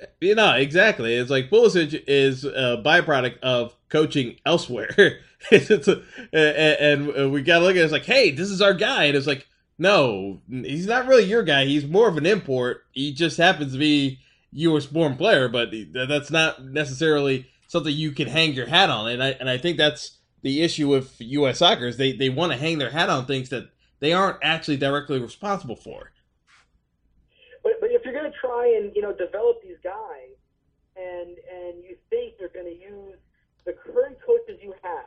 Eh, 0.00 0.06
you 0.20 0.34
know, 0.34 0.54
exactly. 0.54 1.14
It's 1.14 1.30
like 1.30 1.50
Pulisic 1.50 2.04
is 2.06 2.44
a 2.44 2.82
byproduct 2.82 3.38
of 3.40 3.76
coaching 3.88 4.36
elsewhere. 4.46 5.20
it's 5.50 5.88
a 5.88 6.02
and, 6.32 7.08
and 7.10 7.32
we 7.32 7.42
got 7.42 7.58
to 7.58 7.64
look 7.64 7.76
at 7.76 7.78
it, 7.78 7.84
it's 7.84 7.92
like, 7.92 8.04
hey, 8.04 8.30
this 8.30 8.50
is 8.50 8.62
our 8.62 8.74
guy. 8.74 9.04
And 9.04 9.16
it's 9.16 9.26
like, 9.26 9.46
no, 9.78 10.40
he's 10.48 10.86
not 10.86 11.06
really 11.06 11.24
your 11.24 11.42
guy. 11.42 11.64
He's 11.64 11.86
more 11.86 12.08
of 12.08 12.16
an 12.16 12.26
import. 12.26 12.84
He 12.92 13.12
just 13.12 13.36
happens 13.36 13.72
to 13.72 13.78
be 13.78 14.20
U.S. 14.52 14.86
born 14.86 15.16
player, 15.16 15.48
but 15.48 15.70
that's 15.92 16.30
not 16.30 16.64
necessarily 16.64 17.48
something 17.68 17.92
you 17.92 18.12
can 18.12 18.28
hang 18.28 18.52
your 18.52 18.66
hat 18.66 18.90
on. 18.90 19.10
And 19.10 19.22
I 19.22 19.30
and 19.30 19.48
I 19.48 19.58
think 19.58 19.78
that's 19.78 20.18
the 20.42 20.62
issue 20.62 20.88
with 20.88 21.16
U.S. 21.18 21.58
soccer 21.58 21.86
is 21.86 21.96
they 21.96 22.12
they 22.12 22.28
want 22.28 22.52
to 22.52 22.58
hang 22.58 22.78
their 22.78 22.90
hat 22.90 23.08
on 23.08 23.26
things 23.26 23.48
that 23.48 23.70
they 24.00 24.12
aren't 24.12 24.38
actually 24.42 24.76
directly 24.76 25.18
responsible 25.18 25.76
for. 25.76 26.12
But 27.62 27.80
but 27.80 27.90
if 27.90 28.04
you're 28.04 28.14
going 28.14 28.30
to 28.30 28.38
try 28.38 28.74
and 28.76 28.94
you 28.94 29.02
know 29.02 29.12
develop 29.12 29.62
these 29.62 29.78
guys, 29.82 30.36
and 30.96 31.36
and 31.50 31.82
you 31.82 31.96
think 32.10 32.34
you're 32.38 32.50
going 32.50 32.66
to 32.66 32.78
use 32.78 33.16
the 33.64 33.72
current 33.72 34.18
coaches 34.24 34.58
you 34.62 34.74
have, 34.82 35.06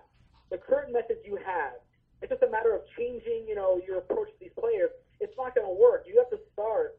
the 0.49 0.57
current 0.57 0.93
methods 0.93 1.19
you 1.25 1.37
have, 1.37 1.73
it's 2.21 2.29
just 2.29 2.43
a 2.43 2.49
matter 2.49 2.73
of 2.73 2.81
changing 2.97 3.45
you 3.47 3.55
know 3.55 3.79
your 3.87 3.97
approach 3.97 4.29
to 4.29 4.39
these 4.39 4.55
players. 4.59 4.91
It's 5.19 5.35
not 5.37 5.55
going 5.55 5.67
to 5.67 5.73
work. 5.73 6.05
You 6.07 6.17
have 6.17 6.29
to 6.29 6.39
start 6.53 6.97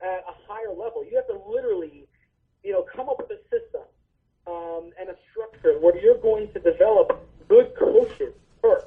at 0.00 0.24
a 0.28 0.34
higher 0.46 0.70
level. 0.70 1.04
You 1.04 1.16
have 1.16 1.26
to 1.26 1.38
literally, 1.48 2.06
you 2.62 2.72
know, 2.72 2.82
come 2.82 3.08
up 3.08 3.18
with 3.18 3.30
a 3.30 3.40
system 3.50 3.82
um, 4.46 4.90
and 4.98 5.10
a 5.10 5.16
structure 5.30 5.78
where 5.78 5.96
you're 6.00 6.18
going 6.18 6.52
to 6.52 6.60
develop 6.60 7.26
good 7.48 7.74
coaches 7.78 8.34
first. 8.62 8.86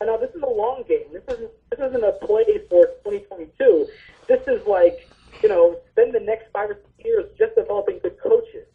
And 0.00 0.08
now 0.08 0.16
this 0.16 0.30
is 0.34 0.42
a 0.42 0.48
long 0.48 0.84
game. 0.88 1.12
This 1.12 1.22
isn't 1.28 1.50
this 1.70 1.80
isn't 1.80 2.04
a 2.04 2.12
play 2.12 2.44
for 2.68 2.86
2022. 3.04 3.86
This 4.28 4.40
is 4.46 4.66
like 4.66 5.08
you 5.42 5.48
know 5.48 5.78
spend 5.92 6.14
the 6.14 6.20
next 6.20 6.46
five 6.52 6.70
or 6.70 6.74
six 6.74 7.04
years 7.04 7.26
just 7.38 7.54
developing 7.54 7.98
good 7.98 8.18
coaches, 8.18 8.66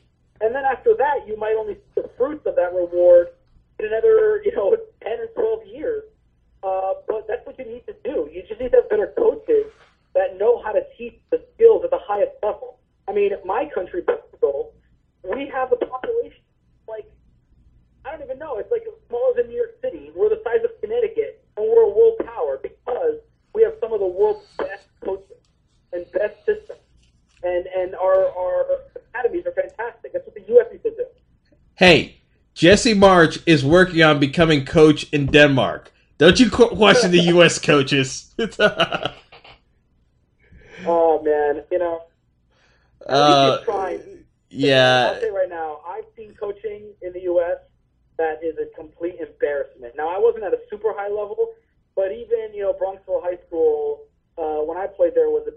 and 0.41 0.53
then 0.53 0.65
after 0.65 0.93
that 0.95 1.27
you 1.27 1.35
might 1.37 1.55
only 1.55 1.75
see 1.75 2.01
the 2.01 2.09
fruits 2.17 2.45
of 2.45 2.55
that 2.55 2.73
reward 2.73 3.29
in 3.79 3.85
another 3.85 4.41
you 4.43 4.55
know 4.55 4.75
10 5.03 5.19
or 5.19 5.27
12 5.27 5.67
years. 5.67 6.03
Uh, 6.63 6.93
but 7.07 7.27
that's 7.27 7.45
what 7.45 7.59
you 7.59 7.65
need 7.65 7.85
to 7.85 7.95
do. 8.03 8.27
You 8.31 8.43
just 8.47 8.59
need 8.59 8.71
to 8.71 8.77
have 8.77 8.89
better 8.89 9.13
coaches 9.15 9.71
that 10.15 10.37
know 10.39 10.61
how 10.63 10.71
to 10.71 10.81
teach 10.97 11.13
the 11.29 11.39
skills 11.53 11.83
at 11.83 11.91
the 11.91 11.99
highest 12.01 12.31
level. 12.41 12.79
I 13.07 13.11
mean, 13.11 13.31
my 13.45 13.69
country, 13.73 14.01
Portugal, 14.01 14.73
we 15.23 15.47
have 15.53 15.69
the 15.69 15.75
population 15.75 16.41
like 16.87 17.05
I 18.03 18.11
don't 18.11 18.23
even 18.23 18.39
know. 18.39 18.57
It's 18.57 18.71
like 18.71 18.83
as 18.87 18.93
small 19.07 19.33
as 19.33 19.43
in 19.43 19.49
New 19.49 19.57
York 19.57 19.75
City. 19.81 20.11
We're 20.15 20.29
the 20.29 20.41
size 20.43 20.63
of 20.63 20.71
Connecticut, 20.81 21.43
and 21.57 21.67
we're 21.67 21.83
a 21.83 21.89
world 21.89 22.17
power 22.25 22.59
because 22.61 23.19
we 23.53 23.63
have 23.63 23.73
some 23.79 23.93
of 23.93 23.99
the 23.99 24.07
world's 24.07 24.45
best 24.57 24.87
coaches 25.03 25.37
and 25.93 26.05
best 26.11 26.35
systems, 26.45 26.79
and 27.43 27.65
and 27.67 27.95
our 27.95 28.27
our 28.35 28.65
academies 28.95 29.45
are 29.45 29.51
fantastic. 29.51 30.13
That's 30.13 30.25
what 30.25 30.35
the 30.35 30.43
U.S. 30.53 30.67
used 30.71 30.83
to 30.83 30.91
do. 30.91 31.05
Hey, 31.75 32.14
Jesse 32.55 32.95
Marsch 32.95 33.41
is 33.45 33.63
working 33.65 34.01
on 34.01 34.17
becoming 34.19 34.65
coach 34.65 35.11
in 35.11 35.27
Denmark. 35.27 35.91
Don't 36.17 36.39
you 36.39 36.49
question 36.49 37.11
the 37.11 37.19
U.S. 37.35 37.59
coaches? 37.59 38.33
oh 40.87 41.21
man, 41.21 41.63
you 41.69 41.77
know. 41.77 42.03
Uh, 43.05 43.59
yeah. 44.49 45.11
I'll 45.13 45.19
say 45.19 45.29
right 45.29 45.49
now, 45.49 45.81
I've 45.85 46.05
seen 46.15 46.33
coaching 46.39 46.93
in 47.01 47.11
the 47.11 47.23
U.S. 47.23 47.57
that 48.17 48.41
is 48.41 48.55
a 48.57 48.73
complete 48.73 49.15
embarrassment. 49.19 49.95
Now, 49.97 50.07
I 50.07 50.17
wasn't 50.17 50.45
at 50.45 50.53
a 50.53 50.59
super 50.69 50.93
high 50.95 51.09
level, 51.09 51.55
but 51.93 52.13
even 52.13 52.53
you 52.53 52.61
know 52.63 52.73
Bronxville 52.73 53.21
High 53.21 53.37
School, 53.47 54.05
uh, 54.37 54.61
when 54.63 54.77
I 54.77 54.87
played 54.87 55.13
there, 55.13 55.29
was 55.29 55.45
a 55.49 55.51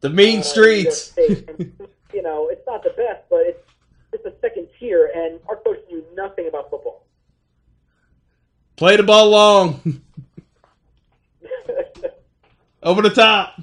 the 0.00 0.10
mean 0.10 0.40
uh, 0.40 0.42
streets. 0.42 1.16
and, 1.16 1.72
you 2.12 2.22
know, 2.22 2.48
it's 2.48 2.66
not 2.66 2.82
the 2.82 2.90
best, 2.90 3.22
but 3.30 3.42
it's 3.42 3.71
it's 4.12 4.24
a 4.26 4.32
second 4.40 4.68
tier, 4.78 5.10
and 5.14 5.40
our 5.48 5.56
coach 5.56 5.78
knew 5.88 6.04
nothing 6.14 6.48
about 6.48 6.70
football. 6.70 7.06
Play 8.76 8.96
the 8.96 9.02
ball 9.02 9.30
long. 9.30 9.80
Over 12.82 13.02
the 13.02 13.10
top. 13.10 13.60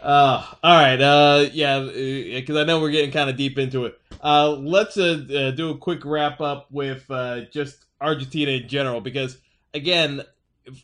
Uh, 0.00 0.46
all 0.62 0.76
right. 0.76 1.00
Uh, 1.00 1.46
yeah, 1.52 1.80
because 1.80 2.56
I 2.56 2.64
know 2.64 2.80
we're 2.80 2.90
getting 2.90 3.10
kind 3.10 3.28
of 3.28 3.36
deep 3.36 3.58
into 3.58 3.84
it. 3.86 4.00
Uh, 4.22 4.50
let's 4.52 4.96
uh, 4.96 5.24
uh, 5.34 5.50
do 5.50 5.70
a 5.70 5.78
quick 5.78 6.04
wrap 6.04 6.40
up 6.40 6.70
with 6.70 7.10
uh, 7.10 7.42
just 7.52 7.86
Argentina 8.00 8.52
in 8.52 8.68
general, 8.68 9.00
because 9.00 9.38
again, 9.74 10.22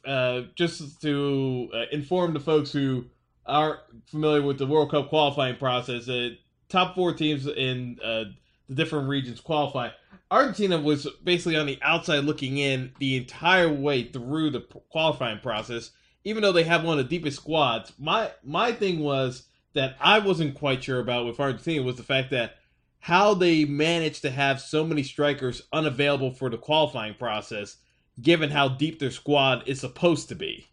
uh, 0.04 0.42
just 0.54 1.00
to 1.02 1.70
uh, 1.74 1.84
inform 1.92 2.34
the 2.34 2.40
folks 2.40 2.72
who 2.72 3.04
aren't 3.46 3.80
familiar 4.06 4.42
with 4.42 4.58
the 4.58 4.66
World 4.66 4.90
Cup 4.90 5.08
qualifying 5.08 5.56
process, 5.56 6.08
uh, 6.08 6.30
top 6.68 6.94
four 6.94 7.14
teams 7.14 7.46
in 7.46 7.98
uh, 8.02 8.24
the 8.68 8.74
different 8.74 9.08
regions 9.08 9.40
qualify. 9.40 9.90
Argentina 10.30 10.80
was 10.80 11.06
basically 11.22 11.56
on 11.56 11.66
the 11.66 11.78
outside 11.82 12.24
looking 12.24 12.58
in 12.58 12.92
the 12.98 13.16
entire 13.16 13.72
way 13.72 14.04
through 14.04 14.50
the 14.50 14.60
qualifying 14.90 15.38
process, 15.38 15.92
even 16.24 16.42
though 16.42 16.52
they 16.52 16.64
have 16.64 16.84
one 16.84 16.98
of 16.98 17.04
the 17.04 17.16
deepest 17.16 17.36
squads. 17.36 17.92
My 17.98 18.32
my 18.42 18.72
thing 18.72 19.00
was 19.00 19.46
that 19.74 19.96
I 20.00 20.18
wasn't 20.18 20.56
quite 20.56 20.82
sure 20.82 21.00
about 21.00 21.26
with 21.26 21.38
Argentina 21.38 21.82
was 21.82 21.96
the 21.96 22.02
fact 22.02 22.30
that 22.30 22.56
how 22.98 23.34
they 23.34 23.64
managed 23.64 24.22
to 24.22 24.30
have 24.30 24.60
so 24.60 24.84
many 24.84 25.04
strikers 25.04 25.62
unavailable 25.72 26.32
for 26.32 26.50
the 26.50 26.58
qualifying 26.58 27.14
process, 27.14 27.76
given 28.20 28.50
how 28.50 28.68
deep 28.68 28.98
their 28.98 29.12
squad 29.12 29.62
is 29.66 29.78
supposed 29.78 30.28
to 30.28 30.34
be. 30.34 30.66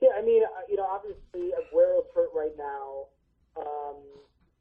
Yeah, 0.00 0.10
I 0.16 0.22
mean, 0.22 0.42
uh, 0.44 0.48
you 0.68 0.76
know, 0.76 0.86
obviously 0.86 1.52
Aguero's 1.58 2.04
hurt 2.14 2.30
right 2.32 2.54
now. 2.56 3.06
Um, 3.56 3.96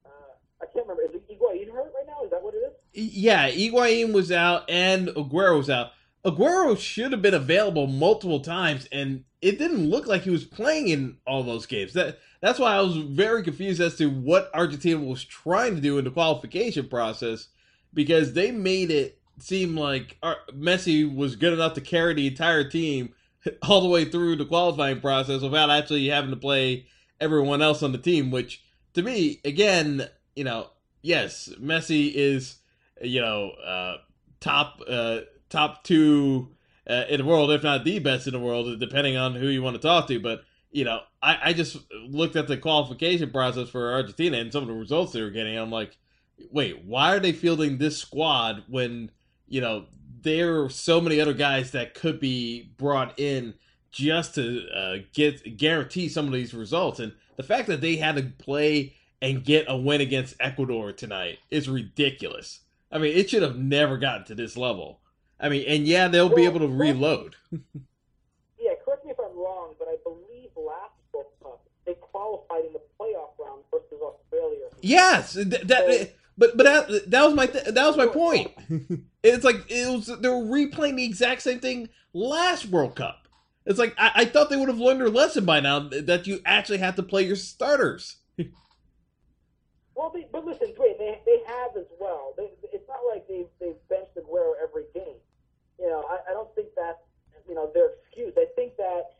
uh, 0.06 0.34
I 0.62 0.66
remember. 0.82 1.04
Is 1.04 1.22
Higuain 1.30 1.72
hurt 1.72 1.94
right 1.96 2.08
now? 2.08 2.24
Is 2.24 2.32
that 2.32 2.42
what 2.42 2.54
it 2.54 2.58
is? 2.58 3.14
Yeah, 3.14 3.50
Higuain 3.50 4.14
was 4.14 4.32
out 4.32 4.70
and 4.70 5.08
Aguero 5.10 5.58
was 5.58 5.70
out. 5.70 5.92
Aguero 6.26 6.78
should 6.78 7.12
have 7.12 7.22
been 7.22 7.34
available 7.34 7.88
multiple 7.88 8.42
times, 8.42 8.88
and 8.92 9.24
it 9.42 9.58
didn't 9.58 9.90
look 9.90 10.06
like 10.06 10.22
he 10.22 10.30
was 10.30 10.46
playing 10.46 10.90
in 10.90 11.18
all 11.26 11.44
those 11.44 11.66
games. 11.66 11.94
That 11.94 12.20
that's 12.42 12.60
why 12.60 12.76
I 12.76 12.82
was 12.82 12.98
very 12.98 13.44
confused 13.44 13.82
as 13.82 13.96
to 13.98 14.08
what 14.08 14.52
Argentina 14.54 15.00
was 15.00 15.24
trying 15.24 15.76
to 15.76 15.82
do 15.82 15.98
in 15.98 16.06
the 16.06 16.12
qualification 16.12 16.88
process, 16.88 17.48
because 17.94 18.34
they 18.34 18.52
made 18.52 18.92
it 18.92 19.20
seem 19.40 19.76
like 19.76 20.18
uh, 20.22 20.36
Messi 20.52 21.14
was 21.14 21.36
good 21.36 21.54
enough 21.54 21.74
to 21.74 21.82
carry 21.82 22.14
the 22.14 22.28
entire 22.28 22.64
team 22.64 23.14
all 23.64 23.82
the 23.82 23.90
way 23.90 24.06
through 24.06 24.36
the 24.36 24.46
qualifying 24.46 25.02
process 25.02 25.42
without 25.42 25.72
actually 25.72 26.08
having 26.08 26.30
to 26.30 26.36
play 26.36 26.86
everyone 27.20 27.64
else 27.64 27.82
on 27.82 27.92
the 27.92 27.98
team. 27.98 28.30
Which, 28.30 28.64
to 28.94 29.02
me, 29.02 29.40
again, 29.44 30.08
you 30.36 30.44
know, 30.44 30.70
yes, 31.02 31.50
Messi 31.60 32.12
is, 32.14 32.58
you 33.02 33.22
know, 33.22 33.52
uh, 33.52 33.98
top. 34.40 34.82
Uh, 34.88 35.22
top 35.52 35.84
two 35.84 36.50
uh, 36.90 37.04
in 37.10 37.20
the 37.20 37.26
world, 37.26 37.52
if 37.52 37.62
not 37.62 37.84
the 37.84 38.00
best 38.00 38.26
in 38.26 38.34
the 38.34 38.40
world, 38.40 38.80
depending 38.80 39.18
on 39.18 39.36
who 39.36 39.48
you 39.48 39.62
want 39.62 39.76
to 39.76 39.82
talk 39.82 40.08
to. 40.08 40.20
But 40.20 40.44
you 40.72 40.86
know, 40.86 41.02
I, 41.22 41.38
I 41.44 41.54
just 41.54 41.78
looked 42.08 42.38
at 42.38 42.48
the 42.48 42.58
qualification 42.58 43.30
process 43.30 43.70
for 43.70 43.92
Argentina 43.92 44.38
and 44.38 44.52
some 44.52 44.64
of 44.64 44.70
the 44.70 44.74
results 44.74 45.12
they 45.12 45.22
were 45.22 45.30
getting. 45.30 45.58
I'm 45.58 45.70
like, 45.70 45.98
wait, 46.50 46.84
why 46.86 47.14
are 47.14 47.20
they 47.20 47.34
fielding 47.34 47.78
this 47.78 47.98
squad 47.98 48.64
when 48.68 49.12
you 49.48 49.62
know 49.62 49.86
there 50.22 50.64
are 50.64 50.70
so 50.70 51.00
many 51.00 51.20
other 51.20 51.34
guys 51.34 51.72
that 51.72 51.94
could 51.94 52.20
be 52.20 52.72
brought 52.78 53.20
in 53.20 53.54
just 53.92 54.36
to 54.36 54.66
uh, 54.74 54.98
get 55.14 55.58
guarantee 55.58 56.10
some 56.10 56.26
of 56.26 56.34
these 56.34 56.54
results? 56.54 57.00
And 57.00 57.14
the 57.36 57.44
fact 57.44 57.68
that 57.68 57.82
they 57.82 57.98
had 57.98 58.16
to 58.16 58.24
play 58.24 58.96
and 59.22 59.44
get 59.44 59.66
a 59.68 59.78
win 59.78 60.02
against 60.02 60.36
Ecuador 60.40 60.92
tonight 60.92 61.40
is 61.50 61.70
ridiculous. 61.70 62.62
I 62.92 62.98
mean, 62.98 63.16
it 63.16 63.30
should 63.30 63.44
have 63.44 63.58
never 63.58 63.98
gotten 63.98 64.26
to 64.26 64.36
this 64.36 64.58
level. 64.58 65.00
I 65.40 65.50
mean, 65.50 65.66
and 65.68 65.88
yeah, 65.88 66.08
they'll 66.08 66.28
well, 66.28 66.36
be 66.36 66.46
able 66.46 66.60
to 66.60 66.68
reload. 66.68 67.36
yeah, 67.52 68.74
correct 68.84 69.06
me 69.06 69.12
if 69.12 69.20
I'm 69.20 69.36
wrong, 69.38 69.74
but 69.80 69.88
I 69.88 69.96
believe 70.04 70.50
last 70.56 70.94
World 71.14 71.28
Cup 71.42 71.62
they 71.86 71.94
qualified 71.96 72.66
in 72.66 72.74
the 72.74 72.82
playoff 73.00 73.32
round 73.40 73.64
versus 73.72 74.00
Australia. 74.02 74.66
Yes, 74.82 75.34
that, 75.34 75.68
that 75.68 75.92
so, 75.92 76.08
but 76.38 76.58
but 76.58 76.64
that, 76.64 77.12
that 77.12 77.24
was 77.24 77.34
my 77.34 77.46
th- 77.48 77.66
that 77.66 77.86
was 77.88 77.98
my 77.98 78.08
point. 78.08 78.52
it's 79.24 79.44
like 79.44 79.70
it 79.70 79.88
was 79.88 80.08
they 80.08 80.30
were 80.30 80.36
replaying 80.36 80.96
the 80.96 81.06
exact 81.06 81.42
same 81.42 81.60
thing 81.60 81.90
last 82.14 82.68
World 82.68 82.96
Cup. 82.96 83.28
It's 83.66 83.80
like 83.80 83.96
I, 83.98 84.12
I 84.16 84.26
thought 84.26 84.50
they 84.50 84.58
would 84.58 84.70
have 84.70 84.80
learned 84.80 85.02
their 85.02 85.10
lesson 85.10 85.46
by 85.46 85.60
now 85.60 85.80
that 85.90 86.28
you 86.28 86.42
actually 86.46 86.80
have 86.80 86.96
to 86.96 87.04
play 87.04 87.24
your 87.24 87.36
starters. 87.36 88.18
Well, 89.96 90.12
they, 90.14 90.28
but 90.32 90.46
listen, 90.46 90.74
wait, 90.78 90.98
they 90.98 91.20
they 91.26 91.42
have 91.48 91.76
as 91.78 91.88
well. 92.00 92.34
They, 92.38 92.52
it's 92.72 92.88
not 92.88 93.00
like 93.08 93.28
they've 93.28 93.52
they've 93.60 93.80
benched 93.90 94.16
Aguero 94.16 94.54
every 94.62 94.86
game 94.94 95.20
you 95.82 95.90
know, 95.90 96.06
I, 96.06 96.22
I 96.30 96.34
don't 96.34 96.54
think 96.54 96.70
that's, 96.78 97.02
you 97.50 97.56
know, 97.56 97.72
their 97.74 97.98
excuse. 97.98 98.34
I 98.38 98.46
think 98.56 98.78
that 98.78 99.18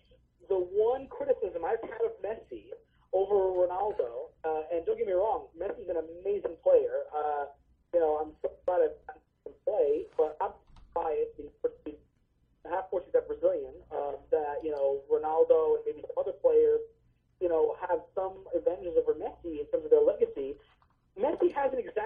the 0.48 0.56
one 0.56 1.08
criticism 1.10 1.66
I've 1.66 1.82
had 1.82 2.06
of 2.06 2.14
Messi 2.22 2.70
over 3.14 3.50
Ronaldo, 3.50 4.30
uh, 4.46 4.70
and 4.72 4.86
don't 4.86 4.98
get 4.98 5.08
me 5.08 5.14
wrong, 5.14 5.48
Messi's 5.58 5.90
an 5.90 5.98
amazing 5.98 6.56
player. 6.64 7.10
Uh, 7.10 7.46
you 7.94 8.00
know, 8.00 8.22
I'm 8.22 8.32
so 8.42 8.52
glad 8.66 8.94
I 9.10 9.14
can 9.44 9.54
play, 9.66 10.06
but 10.16 10.38
I'm 10.40 10.54
biased 10.94 11.36
because 11.36 11.98
half 12.70 12.90
Portuguese, 12.90 13.16
half 13.16 13.28
Brazilian. 13.28 13.74
Um, 13.92 14.22
valid 16.22 16.91
you 17.42 17.50
know, 17.50 17.76
have 17.90 18.00
some 18.16 18.46
advantages 18.56 18.94
over 18.98 19.14
Messi 19.14 19.60
in 19.60 19.66
terms 19.68 19.86
of 19.86 19.92
their 19.92 20.02
legacy. 20.02 20.56
Messi 21.20 21.52
hasn't 21.52 21.80
exactly 21.80 22.01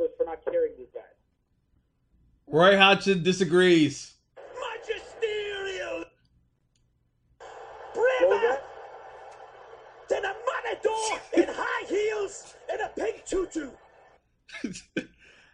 on 0.00 0.06
shoulders 0.08 0.14
for 0.16 0.24
not 0.24 0.44
carrying 0.44 0.76
these 0.76 0.88
guys. 0.94 1.02
Roy 2.46 2.76
Hodgson 2.76 3.22
disagrees. 3.22 4.14
Magisterial! 4.36 6.04
What 7.94 8.28
was 8.28 8.40
Braver 8.40 8.40
that? 8.40 8.64
than 10.08 10.24
a 10.24 10.34
matador 10.64 11.20
in 11.34 11.54
high 11.54 11.86
heels 11.88 12.54
and 12.70 12.80
a 12.80 12.88
pink 12.88 13.24
tutu! 13.24 13.70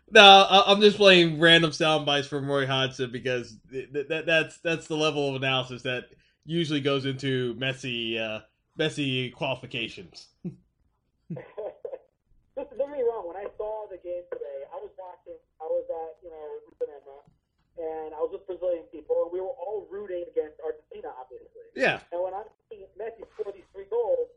No, 0.09 0.22
I- 0.22 0.70
I'm 0.70 0.80
just 0.80 0.98
playing 0.98 1.40
random 1.40 1.72
sound 1.72 2.06
bites 2.06 2.28
from 2.28 2.48
Roy 2.48 2.64
Hodgson 2.64 3.11
because 3.11 3.56
th- 3.72 3.92
th- 3.92 4.06
that 4.06 4.24
that's 4.24 4.59
that's 4.59 4.87
the 4.87 4.96
level 4.96 5.28
of 5.28 5.35
analysis 5.35 5.82
that 5.82 6.04
usually 6.44 6.80
goes 6.80 7.06
into 7.06 7.54
messy 7.59 8.16
uh, 8.16 8.38
messy 8.76 9.30
qualifications. 9.30 10.28
Just 10.44 11.40
don't 12.54 12.78
get 12.78 12.88
me 12.88 13.02
wrong. 13.02 13.26
When 13.26 13.37
I 13.37 13.46
saw 13.59 13.86
the 13.96 14.04
game 14.04 14.24
today, 14.28 14.68
I 14.68 14.76
was 14.76 14.92
watching. 15.00 15.40
I 15.56 15.64
was 15.64 15.88
at 15.88 16.20
you 16.20 16.28
know 16.28 16.46
Ipanema, 16.68 17.18
and 17.80 18.12
I 18.12 18.20
was 18.20 18.37
with 18.37 18.44
Brazilian 18.44 18.85
people, 18.92 19.24
and 19.24 19.32
we 19.32 19.40
were 19.40 19.56
all 19.56 19.88
rooting 19.88 20.28
against 20.28 20.61
Argentina, 20.61 21.16
obviously. 21.16 21.64
Yeah, 21.72 22.04
And 22.12 22.20
when 22.20 22.37
I'm 22.37 22.48
seeing 22.68 22.88
Messi 23.00 23.24
score 23.37 23.52
these 23.52 23.68
three 23.72 23.88
goals, 23.88 24.28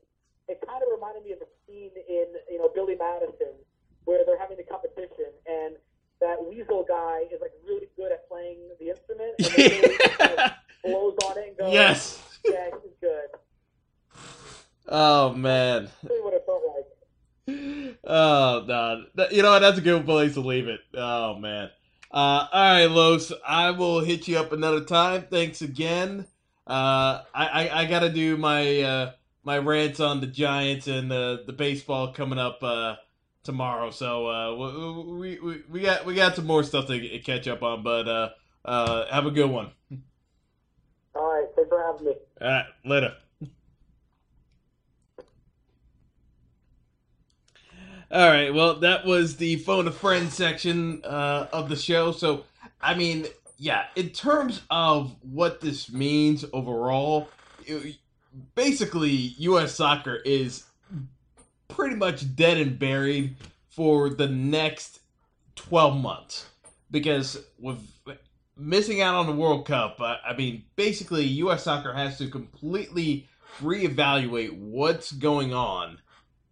it 0.47 0.63
kind 0.63 0.79
of 0.79 0.87
reminded 0.91 1.27
me 1.27 1.35
of 1.35 1.43
the 1.43 1.51
scene 1.67 1.91
in 1.91 2.27
you 2.47 2.59
know 2.59 2.71
Billy 2.71 2.95
Madison 2.95 3.59
where 4.07 4.23
they're 4.23 4.39
having 4.39 4.57
the 4.57 4.67
competition, 4.67 5.35
and 5.43 5.75
that 6.23 6.39
Weasel 6.39 6.87
guy 6.87 7.27
is 7.27 7.43
like 7.43 7.53
really 7.67 7.91
good 7.99 8.15
at 8.15 8.27
playing 8.31 8.63
the 8.79 8.95
instrument, 8.95 9.35
and 9.43 9.83
kind 10.15 10.39
of 10.39 10.51
blows 10.83 11.19
on 11.27 11.35
it 11.35 11.51
and 11.51 11.57
goes, 11.59 11.73
yes. 11.75 12.23
yeah, 12.47 12.71
he's 12.79 12.95
good." 13.03 13.27
Oh 14.87 15.33
man. 15.35 15.83
That's 15.83 16.09
really 16.09 16.23
what 16.23 16.33
it 16.33 16.43
felt 16.47 16.63
like. 16.63 16.87
Oh 18.11 18.65
no, 18.67 19.27
you 19.29 19.43
know 19.43 19.51
what? 19.51 19.59
That's 19.59 19.77
a 19.77 19.81
good 19.81 20.03
place 20.03 20.33
to 20.33 20.39
leave 20.39 20.67
it. 20.67 20.79
Oh 20.95 21.35
man. 21.35 21.69
Uh, 22.11 22.47
all 22.51 22.73
right, 22.73 22.85
Los. 22.85 23.31
I 23.47 23.69
will 23.69 23.99
hit 23.99 24.27
you 24.27 24.39
up 24.39 24.51
another 24.51 24.83
time. 24.83 25.27
Thanks 25.29 25.61
again. 25.61 26.25
Uh, 26.65 27.21
I, 27.35 27.45
I, 27.45 27.81
I 27.81 27.85
got 27.85 27.99
to 27.99 28.09
do 28.09 28.35
my 28.35 28.81
uh, 28.81 29.11
my 29.43 29.59
rants 29.59 29.99
on 29.99 30.21
the 30.21 30.25
Giants 30.27 30.87
and 30.87 31.11
the 31.11 31.43
the 31.45 31.53
baseball 31.53 32.11
coming 32.11 32.39
up 32.39 32.63
uh, 32.63 32.95
tomorrow. 33.43 33.91
So 33.91 34.27
uh, 34.27 35.03
we, 35.03 35.39
we 35.39 35.61
we 35.69 35.81
got 35.81 36.03
we 36.03 36.15
got 36.15 36.35
some 36.35 36.47
more 36.47 36.63
stuff 36.63 36.87
to 36.87 37.19
catch 37.19 37.47
up 37.47 37.61
on. 37.61 37.83
But 37.83 38.07
uh, 38.07 38.29
uh, 38.65 39.05
have 39.11 39.27
a 39.27 39.31
good 39.31 39.51
one. 39.51 39.69
All 41.13 41.31
right, 41.31 41.47
thanks 41.55 41.69
for 41.69 41.79
having 41.79 42.07
me. 42.07 42.13
All 42.41 42.47
right, 42.47 42.65
later. 42.85 43.13
All 48.11 48.27
right, 48.27 48.51
well, 48.51 48.79
that 48.79 49.05
was 49.05 49.37
the 49.37 49.57
phone 49.57 49.87
a 49.87 49.91
friend 49.91 50.31
section 50.31 51.03
uh, 51.03 51.47
of 51.53 51.69
the 51.69 51.75
show. 51.75 52.11
So, 52.11 52.43
I 52.81 52.95
mean, 52.95 53.27
yeah, 53.59 53.85
in 53.95 54.09
terms 54.09 54.61
of 54.71 55.15
what 55.21 55.61
this 55.61 55.91
means 55.91 56.43
overall, 56.51 57.29
it- 57.67 57.97
basically, 58.55 59.11
U.S. 59.11 59.75
soccer 59.75 60.15
is 60.25 60.63
pretty 61.67 61.95
much 61.95 62.35
dead 62.35 62.57
and 62.57 62.79
buried 62.79 63.35
for 63.69 64.09
the 64.09 64.27
next 64.27 65.01
12 65.55 65.95
months 65.97 66.47
because 66.89 67.37
with 67.59 67.77
missing 68.57 69.01
out 69.01 69.13
on 69.13 69.27
the 69.27 69.33
World 69.33 69.67
Cup, 69.67 70.01
I, 70.01 70.17
I 70.29 70.35
mean, 70.35 70.63
basically, 70.75 71.25
U.S. 71.25 71.63
soccer 71.63 71.93
has 71.93 72.17
to 72.17 72.27
completely 72.27 73.27
reevaluate 73.61 74.57
what's 74.57 75.11
going 75.11 75.53
on 75.53 75.99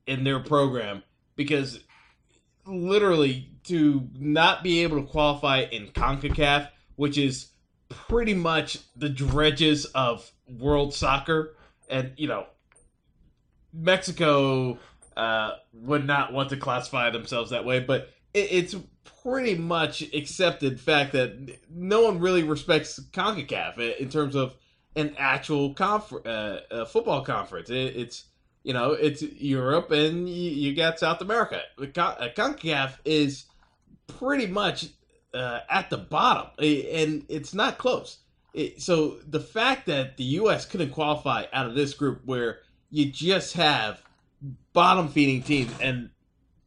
in 0.05 0.23
their 0.23 0.39
program 0.39 1.01
because 1.37 1.79
literally 2.65 3.49
to 3.63 4.09
not 4.19 4.63
be 4.63 4.83
able 4.83 5.01
to 5.01 5.07
qualify 5.07 5.61
in 5.61 5.87
CONCACAF, 5.87 6.67
which 6.97 7.17
is 7.17 7.51
pretty 7.87 8.33
much 8.33 8.79
the 8.97 9.07
dredges 9.07 9.85
of 9.85 10.29
world 10.49 10.93
soccer, 10.93 11.55
and 11.89 12.11
you 12.17 12.27
know, 12.27 12.45
Mexico 13.71 14.77
uh, 15.15 15.51
would 15.71 16.05
not 16.05 16.33
want 16.33 16.49
to 16.49 16.57
classify 16.57 17.09
themselves 17.09 17.51
that 17.51 17.63
way, 17.63 17.79
but 17.79 18.09
it, 18.33 18.51
it's 18.51 18.75
pretty 19.23 19.55
much 19.55 20.01
accepted 20.13 20.79
fact 20.79 21.13
that 21.13 21.57
no 21.69 22.01
one 22.01 22.19
really 22.19 22.43
respects 22.43 22.99
CONCACAF 23.11 23.97
in 23.97 24.09
terms 24.09 24.35
of 24.35 24.55
an 24.95 25.15
actual 25.17 25.73
confer- 25.73 26.21
uh, 26.25 26.73
uh, 26.73 26.85
football 26.85 27.23
conference. 27.23 27.69
It, 27.69 27.95
it's 27.95 28.25
you 28.67 28.73
know 28.73 28.91
it's 28.91 29.21
Europe 29.21 29.91
and 29.91 30.27
you, 30.27 30.51
you 30.51 30.75
got 30.75 30.99
South 30.99 31.21
America. 31.21 31.61
Uh, 31.79 31.85
CONCACAF 31.85 32.97
is 33.05 33.45
pretty 34.07 34.45
much 34.45 34.87
uh, 35.33 35.61
at 35.69 35.89
the 35.89 35.97
bottom, 35.97 36.51
and 36.59 37.25
it's 37.29 37.53
not 37.53 37.77
close. 37.77 38.17
It, 38.53 38.81
so 38.81 39.19
the 39.25 39.39
fact 39.39 39.85
that 39.85 40.17
the 40.17 40.25
U.S. 40.41 40.65
couldn't 40.65 40.89
qualify 40.89 41.45
out 41.53 41.65
of 41.65 41.75
this 41.75 41.93
group, 41.93 42.23
where 42.25 42.59
you 42.89 43.09
just 43.09 43.53
have 43.53 44.01
bottom 44.73 45.07
feeding 45.07 45.43
teams, 45.43 45.71
and 45.79 46.09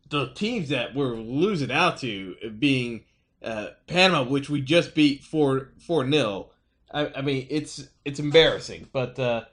the 0.09 0.30
teams 0.32 0.70
that 0.70 0.94
we're 0.94 1.16
losing 1.16 1.70
out 1.70 1.98
to 1.98 2.34
being 2.59 3.05
uh, 3.42 3.68
Panama, 3.86 4.22
which 4.22 4.48
we 4.48 4.62
just 4.62 4.94
beat 4.94 5.22
four 5.22 5.72
four 5.78 6.05
nil. 6.05 6.51
I, 6.90 7.12
I 7.16 7.20
mean, 7.20 7.46
it's 7.51 7.90
it's 8.07 8.20
embarrassing, 8.20 8.88
but 8.90 9.18
uh, 9.18 9.44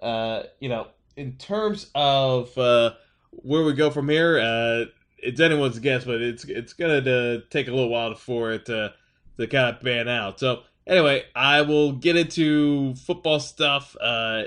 uh, 0.00 0.44
you 0.60 0.70
know, 0.70 0.86
in 1.20 1.36
terms 1.36 1.90
of 1.94 2.56
uh, 2.56 2.92
where 3.30 3.62
we 3.62 3.74
go 3.74 3.90
from 3.90 4.08
here, 4.08 4.38
uh, 4.38 4.86
it's 5.18 5.38
anyone's 5.38 5.78
guess, 5.78 6.04
but 6.04 6.22
it's 6.22 6.44
it's 6.44 6.72
gonna 6.72 6.98
uh, 6.98 7.40
take 7.50 7.68
a 7.68 7.70
little 7.70 7.90
while 7.90 8.14
for 8.14 8.52
it 8.52 8.64
to 8.66 8.94
to 9.36 9.46
kind 9.46 9.76
of 9.76 9.82
pan 9.82 10.08
out. 10.08 10.40
So 10.40 10.62
anyway, 10.86 11.24
I 11.36 11.60
will 11.60 11.92
get 11.92 12.16
into 12.16 12.94
football 12.94 13.38
stuff 13.38 13.94
uh, 14.00 14.44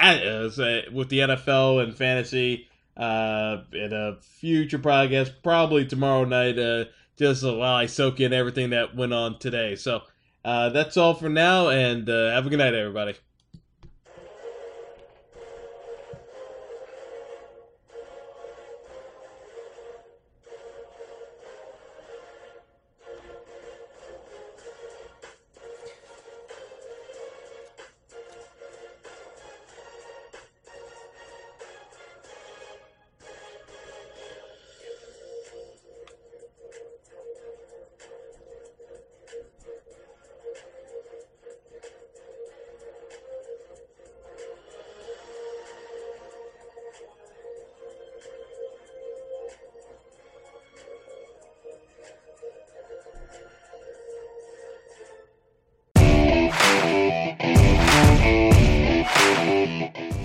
at, 0.00 0.26
uh, 0.26 0.50
with 0.92 1.08
the 1.10 1.20
NFL 1.20 1.84
and 1.84 1.96
fantasy 1.96 2.68
uh, 2.96 3.58
in 3.72 3.92
a 3.92 4.16
future 4.20 4.80
podcast, 4.80 5.30
probably 5.44 5.86
tomorrow 5.86 6.24
night. 6.24 6.58
Uh, 6.58 6.86
just 7.16 7.44
while 7.44 7.62
I 7.62 7.86
soak 7.86 8.18
in 8.18 8.32
everything 8.32 8.70
that 8.70 8.96
went 8.96 9.12
on 9.12 9.38
today. 9.38 9.76
So 9.76 10.02
uh, 10.44 10.70
that's 10.70 10.96
all 10.96 11.14
for 11.14 11.28
now, 11.28 11.68
and 11.68 12.08
uh, 12.08 12.30
have 12.32 12.46
a 12.46 12.50
good 12.50 12.58
night, 12.58 12.74
everybody. 12.74 13.14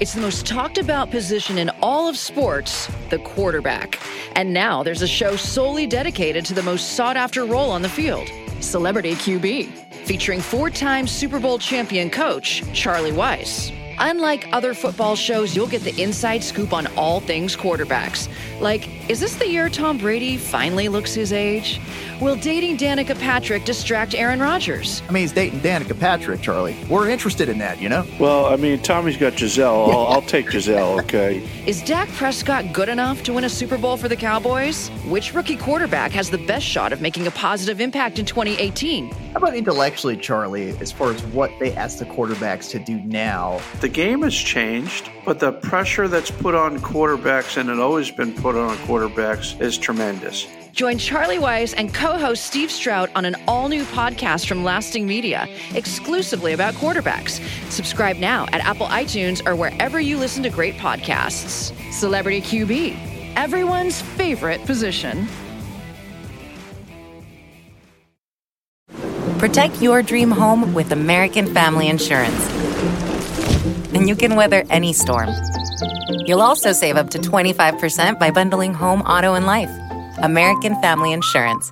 It's 0.08 0.14
the 0.14 0.22
most 0.22 0.46
talked 0.46 0.78
about 0.78 1.12
position 1.12 1.58
in 1.58 1.70
all 1.82 2.08
of 2.08 2.18
sports, 2.18 2.90
the 3.10 3.20
quarterback. 3.20 4.00
And 4.38 4.54
now 4.54 4.82
there's 4.82 5.02
a 5.02 5.08
show 5.08 5.36
solely 5.36 5.86
dedicated 5.86 6.46
to 6.46 6.54
the 6.54 6.64
most 6.64 6.94
sought 6.94 7.18
after 7.18 7.44
role 7.44 7.70
on 7.70 7.82
the 7.82 7.90
field 7.90 8.30
Celebrity 8.62 9.16
QB, 9.16 9.68
featuring 10.06 10.40
four 10.40 10.70
time 10.70 11.08
Super 11.08 11.42
Bowl 11.42 11.60
champion 11.60 12.10
coach 12.10 12.64
Charlie 12.72 13.12
Weis. 13.12 13.74
Unlike 14.00 14.48
other 14.54 14.74
football 14.74 15.18
shows, 15.18 15.58
you'll 15.58 15.68
get 15.68 15.84
the 15.84 16.02
inside 16.02 16.42
scoop 16.42 16.72
on 16.72 16.88
all 16.96 17.20
things 17.20 17.58
quarterbacks. 17.58 18.30
Like, 18.62 19.10
is 19.10 19.20
this 19.20 19.36
the 19.36 19.50
year 19.50 19.68
Tom 19.68 19.98
Brady 19.98 20.38
finally 20.38 20.88
looks 20.88 21.14
his 21.14 21.34
age? 21.34 21.82
Will 22.20 22.36
dating 22.36 22.78
Danica 22.78 23.18
Patrick 23.20 23.64
distract 23.64 24.16
Aaron 24.16 24.40
Rodgers? 24.40 25.04
I 25.08 25.12
mean, 25.12 25.22
he's 25.22 25.32
dating 25.32 25.60
Danica 25.60 25.98
Patrick, 26.00 26.42
Charlie. 26.42 26.76
We're 26.90 27.10
interested 27.10 27.48
in 27.48 27.60
that, 27.60 27.80
you 27.80 27.90
know? 27.90 28.08
Well, 28.20 28.48
I 28.48 28.56
mean, 28.56 28.80
Tommy's 28.80 29.18
got 29.18 29.34
Gisele. 29.36 29.92
I'll, 29.92 30.08
I'll 30.08 30.22
take 30.24 30.50
Gisele, 30.50 31.00
okay? 31.02 31.48
Is 31.68 31.84
Dak 31.84 32.10
Prescott 32.10 32.74
good 32.74 32.90
enough 32.90 33.22
to 33.24 33.34
win 33.34 33.44
a 33.44 33.50
Super 33.50 33.78
Bowl 33.78 33.98
for 33.98 34.08
the 34.08 34.16
Cowboys? 34.16 34.90
Which 35.06 35.36
rookie 35.36 35.58
quarterback 35.58 36.12
has 36.14 36.32
the 36.32 36.40
best 36.40 36.66
shot 36.66 36.92
of 36.92 37.02
making 37.02 37.28
a 37.28 37.32
positive 37.32 37.80
impact 37.80 38.18
in 38.18 38.26
2018? 38.26 39.12
How 39.12 39.36
about 39.36 39.56
intellectually, 39.56 40.18
Charlie, 40.18 40.70
as 40.80 40.92
far 40.92 41.12
as 41.12 41.24
what 41.26 41.52
they 41.60 41.72
ask 41.76 42.00
the 42.00 42.06
quarterbacks 42.06 42.72
to 42.72 42.80
do 42.80 43.00
now? 43.02 43.62
The 43.80 43.90
game 43.90 44.24
has 44.24 44.34
changed, 44.34 45.12
but 45.24 45.40
the 45.40 45.52
pressure 45.52 46.08
that's 46.08 46.32
put 46.32 46.56
on 46.56 46.80
quarterbacks, 46.80 47.58
and 47.58 47.70
it 47.70 47.78
always 47.80 48.10
been 48.10 48.34
put 48.34 48.56
on 48.56 48.76
quarterbacks, 48.78 49.62
is 49.62 49.78
tremendous. 49.78 50.48
Join 50.78 51.00
Charlie 51.00 51.40
Weis 51.40 51.74
and 51.76 51.92
co 51.92 52.07
host 52.16 52.46
Steve 52.46 52.70
Strout 52.70 53.10
on 53.16 53.26
an 53.26 53.36
all 53.48 53.70
new 53.70 53.84
podcast 53.86 54.48
from 54.48 54.64
Lasting 54.64 55.08
Media, 55.08 55.50
exclusively 55.74 56.54
about 56.54 56.76
quarterbacks. 56.76 57.42
Subscribe 57.72 58.18
now 58.18 58.46
at 58.54 58.64
Apple 58.64 58.86
iTunes 58.86 59.44
or 59.48 59.56
wherever 59.56 60.00
you 60.00 60.20
listen 60.20 60.44
to 60.44 60.52
great 60.52 60.76
podcasts. 60.76 61.74
Celebrity 61.92 62.42
QB, 62.42 63.34
everyone's 63.36 64.04
favorite 64.04 64.64
position. 64.68 65.28
Protect 69.40 69.82
your 69.82 70.04
dream 70.04 70.30
home 70.30 70.76
with 70.76 70.92
American 70.92 71.52
Family 71.54 71.88
Insurance. 71.88 72.48
And 73.94 74.08
you 74.08 74.16
can 74.16 74.36
weather 74.36 74.64
any 74.70 74.94
storm. 74.94 75.30
You'll 76.28 76.42
also 76.42 76.74
save 76.74 76.96
up 76.98 77.10
to 77.12 77.18
25% 77.18 78.20
by 78.20 78.30
bundling 78.30 78.74
home, 78.74 79.02
auto, 79.02 79.34
and 79.34 79.46
life. 79.46 79.72
American 80.20 80.80
Family 80.82 81.14
Insurance. 81.14 81.72